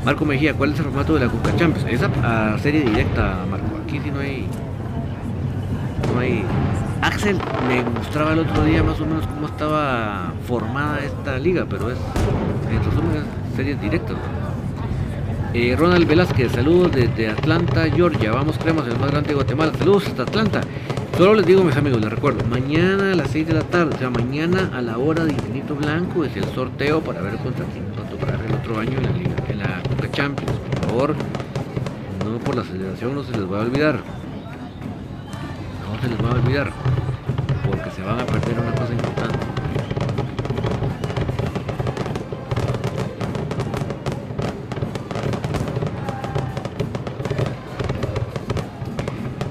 [0.03, 1.87] Marco Mejía, ¿cuál es el formato de la Cuca Champions?
[1.91, 2.09] Esa
[2.55, 3.77] a serie directa, Marco.
[3.85, 4.47] Aquí sí no hay.
[6.15, 6.45] No hay.
[7.27, 11.99] Me mostraba el otro día más o menos cómo estaba formada esta liga, pero es.
[12.71, 14.17] En resumen, es series directas.
[15.53, 18.31] Eh, Ronald Velázquez, saludos desde Atlanta, Georgia.
[18.31, 19.73] Vamos, creemos, el más grande de Guatemala.
[19.77, 20.61] Saludos hasta Atlanta.
[21.19, 23.99] Solo les digo, mis amigos, les recuerdo, mañana a las 6 de la tarde, o
[23.99, 27.87] sea, mañana a la hora de Infinito Blanco es el sorteo para ver contra quién
[27.99, 30.53] va a el otro año en la, Liga, en la Coca Champions.
[30.53, 31.15] Por favor,
[32.25, 34.01] no por la celebración no se les va a olvidar.
[35.91, 36.73] No se les va a olvidar,
[38.07, 39.39] van a perder una cosa importante.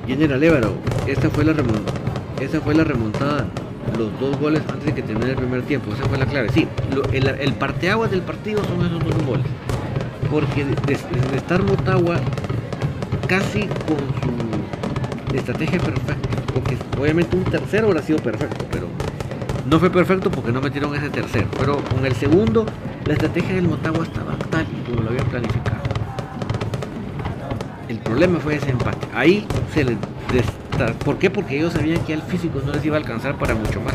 [0.08, 0.74] General Évaro,
[1.08, 2.00] esta fue la remontada,
[2.40, 3.48] esa fue la remontada,
[3.98, 6.50] los dos goles antes de que termine el primer tiempo, esa fue la clave.
[6.54, 6.68] Sí,
[7.12, 9.46] el, el parteaguas del partido son esos dos goles,
[10.32, 10.94] porque de,
[11.36, 12.16] estar Motagua
[13.28, 16.25] casi con su estrategia perfecta,
[16.56, 18.88] porque obviamente un tercero hubiera sido perfecto, pero
[19.70, 22.66] no fue perfecto porque no metieron ese tercero, pero con el segundo
[23.06, 25.84] la estrategia del Motagua estaba tal como lo habían planificado.
[27.90, 29.06] El problema fue ese empate.
[29.14, 29.98] Ahí se les
[31.06, 31.30] ¿Por qué?
[31.30, 33.94] Porque ellos sabían que al físico no les iba a alcanzar para mucho más.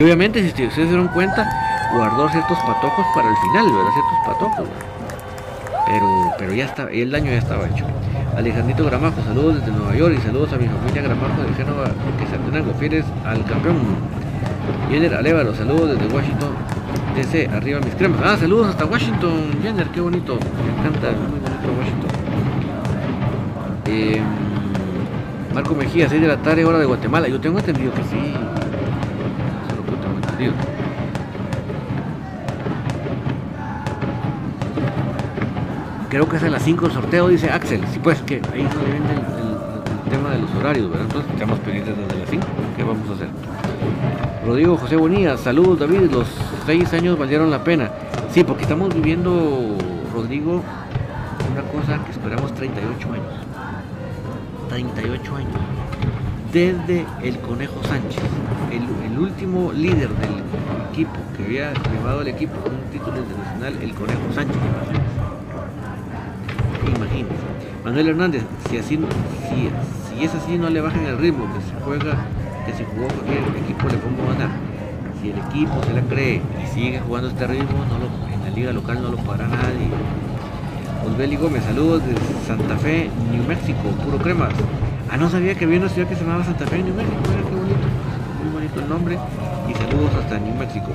[0.00, 1.48] Y obviamente, si ustedes se dieron cuenta,
[1.94, 3.90] guardó ciertos patojos para el final, ¿verdad?
[3.92, 4.68] Ciertos patojos.
[5.86, 7.84] Pero, pero ya está, el daño ya estaba hecho.
[8.40, 12.26] Alejandrito Gramajo, saludos desde Nueva York y saludos a mi familia Gramajo de Génova que
[12.26, 13.76] se atengan fieles al campeón.
[14.90, 16.48] Jenner Alévaro, saludos desde Washington
[17.16, 18.18] DC, arriba mis cremas.
[18.24, 20.38] Ah, saludos hasta Washington, Jenner, qué bonito.
[20.38, 22.10] Me encanta, muy bonito Washington.
[23.84, 24.22] Eh,
[25.54, 27.28] Marco Mejía, 6 de la tarde, hora de Guatemala.
[27.28, 28.32] Yo tengo entendido que sí.
[29.68, 30.79] Solo que tengo entendido.
[36.10, 37.80] Creo que es a las 5 el sorteo, dice Axel.
[37.92, 41.06] Sí, pues, que ahí no le el, tema de los horarios, ¿verdad?
[41.06, 42.46] Entonces, estamos pendientes desde las 5.
[42.76, 43.28] ¿Qué vamos a hacer?
[44.44, 46.26] Rodrigo José Bonilla, saludos David, los
[46.66, 47.92] 6 años valieron la pena.
[48.32, 49.76] Sí, porque estamos viviendo,
[50.12, 50.64] Rodrigo,
[51.52, 53.34] una cosa que esperamos 38 años.
[54.68, 55.60] 38 años,
[56.52, 58.22] desde el Conejo Sánchez,
[58.72, 60.30] el, último líder del
[60.90, 64.56] equipo que había llevado el equipo con un título internacional, el Conejo Sánchez.
[67.84, 69.68] Manuel Hernández, si así si,
[70.08, 72.18] si es así no le bajen el ritmo, que se juega,
[72.66, 74.50] que se jugó el equipo le pongo a ganar.
[75.20, 78.72] Si el equipo se la cree y sigue jugando este ritmo, no en la liga
[78.72, 79.88] local no lo para nadie.
[81.06, 82.14] Osbeli Gómez, saludos de
[82.46, 84.52] Santa Fe, New México, puro cremas.
[85.10, 87.42] Ah, no sabía que había una ciudad que se llamaba Santa Fe, New México, mira
[87.42, 87.86] qué bonito,
[88.44, 89.18] muy bonito el nombre.
[89.68, 90.90] Y saludos hasta New México.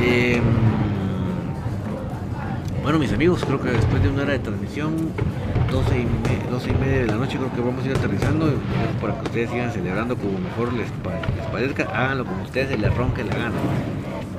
[0.00, 0.42] Em,
[2.82, 4.96] bueno, mis amigos, creo que después de una hora de transmisión,
[5.70, 8.52] 12 y, media de la noche, creo que vamos a ir aterrizando
[9.00, 10.88] para que ustedes sigan celebrando como mejor les,
[11.36, 11.84] les parezca.
[11.84, 13.54] Háganlo como ustedes se les ronque la gana.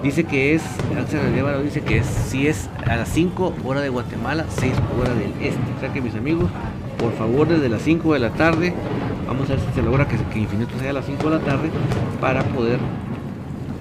[0.03, 0.63] Dice que es,
[0.99, 5.15] Axel Guevara dice que es, si es a las 5 horas de Guatemala, 6 horas
[5.15, 5.61] del este.
[5.77, 6.49] O sea que mis amigos,
[6.97, 8.73] por favor desde las 5 de la tarde,
[9.27, 11.43] vamos a ver si se logra que, que Infinito sea a las 5 de la
[11.43, 11.69] tarde
[12.19, 12.79] para poder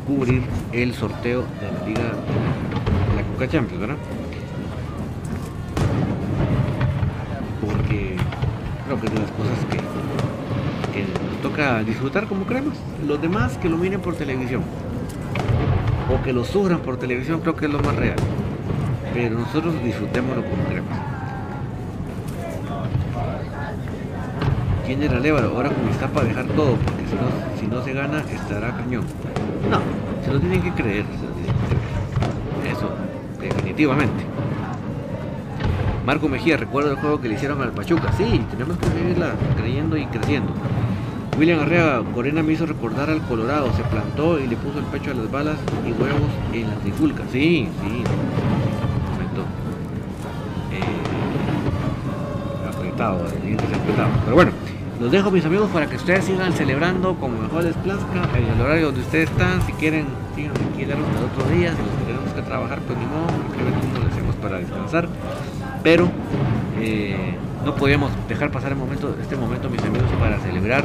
[0.07, 0.43] cubrir
[0.73, 3.97] el sorteo de la Liga de la Coca Champions, ¿verdad?
[9.01, 9.81] Que es de las cosas que,
[11.01, 12.75] nos toca disfrutar como creemos.
[13.07, 14.63] Los demás que lo miren por televisión
[16.13, 18.17] o que lo sufran por televisión, creo que es lo más real.
[19.15, 20.99] Pero nosotros disfrutémoslo como queremos.
[24.87, 27.93] ¿Quién era el Ahora como está para dejar todo, porque si no, si no se
[27.93, 29.05] gana, estará cañón.
[29.71, 29.81] No,
[30.25, 31.05] se lo tienen que creer.
[32.69, 32.91] Eso,
[33.41, 34.25] definitivamente.
[36.11, 38.13] Marco Mejía, recuerdo el juego que le hicieron al Pachuca.
[38.19, 40.53] Sí, tenemos que seguirla creyendo y creciendo.
[41.39, 45.13] William Arrea Corena me hizo recordar al Colorado, se plantó y le puso el pecho
[45.13, 45.57] a las balas
[45.87, 47.23] y huevos en la trifulca.
[47.31, 48.03] Sí, sí,
[49.13, 49.45] momento.
[50.73, 50.83] Eh,
[52.69, 54.11] apretado, apretado.
[54.25, 54.51] Pero bueno,
[54.99, 58.61] los dejo mis amigos para que ustedes sigan celebrando como mejor les plazca en el
[58.61, 59.63] horario donde ustedes están.
[59.63, 61.71] Si quieren, sigan aquí el otro día.
[61.71, 63.29] Si los tenemos que trabajar, pues ni modo,
[63.65, 65.09] ver cómo lo hacemos para descansar.
[65.83, 66.11] Pero
[66.79, 67.35] eh,
[67.65, 68.77] no podíamos dejar pasar
[69.21, 70.85] este momento, mis amigos, para celebrar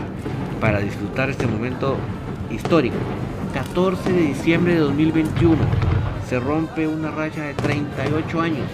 [0.60, 1.98] para disfrutar este momento
[2.50, 2.96] histórico.
[3.54, 5.58] 14 de diciembre de 2021
[6.28, 8.66] se rompe una racha de 38 años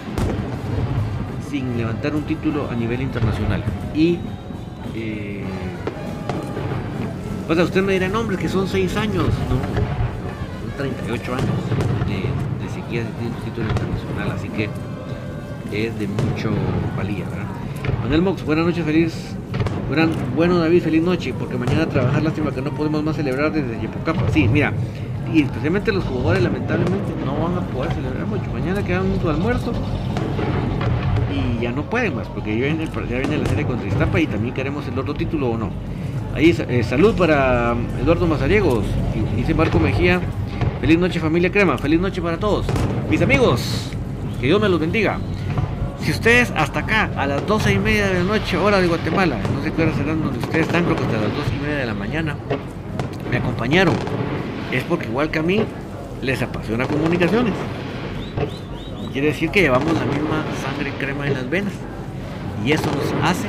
[1.50, 3.62] sin levantar un título a nivel internacional.
[3.94, 4.18] Y
[4.94, 5.44] eh,
[7.48, 11.48] o sea, usted me dirá, no hombre, que son 6 años, no, son 38 años
[12.06, 14.70] de, siquiera tiene título internacional, así que
[15.72, 16.50] es de mucho
[16.96, 17.46] valía, ¿verdad?
[18.02, 19.34] Manuel Mox, buenas noches, feliz.
[20.36, 24.28] bueno, David, feliz noche, porque mañana trabajar, lástima que no podemos más celebrar desde Yepocapa.
[24.30, 24.72] Sí, mira,
[25.32, 28.44] y especialmente los jugadores, lamentablemente, no van a poder celebrar mucho.
[28.52, 29.72] Mañana quedan un almuerzo
[31.32, 32.66] y ya no pueden más, porque ya
[33.18, 35.70] viene, la serie contra Iztapa y también queremos el otro título o no.
[36.34, 38.84] Ahí, eh, salud para Eduardo Mazariegos,
[39.36, 40.20] dice Marco Mejía.
[40.80, 41.78] Feliz noche, familia Crema.
[41.78, 42.66] Feliz noche para todos.
[43.08, 43.90] Mis amigos,
[44.40, 45.18] que Dios me los bendiga.
[46.02, 49.38] Si ustedes hasta acá, a las 12 y media de la noche, hora de Guatemala,
[49.54, 51.76] no sé qué hora serán donde ustedes están, creo que hasta las 12 y media
[51.76, 52.36] de la mañana,
[53.30, 53.94] me acompañaron,
[54.72, 55.64] es porque igual que a mí,
[56.20, 57.54] les apasiona comunicaciones.
[59.12, 61.72] Quiere decir que llevamos la misma sangre crema en las venas.
[62.64, 63.46] Y eso nos hace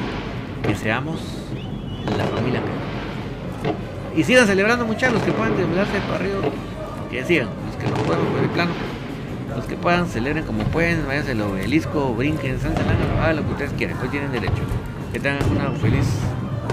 [0.68, 1.22] que seamos
[2.18, 3.76] la familia crema.
[4.16, 6.36] Y sigan celebrando muchachos, los que puedan desvelarse para arriba,
[7.10, 8.93] que sigan, los que no puedan, pues de plano
[9.56, 12.86] los que puedan, celebren como pueden, váyanse el obelisco, brinquen, salten,
[13.22, 14.64] hagan lo que ustedes quieran, pues tienen derecho.
[15.12, 16.08] Que tengan una feliz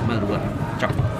[0.07, 0.51] madrugada.
[0.79, 1.20] Chao.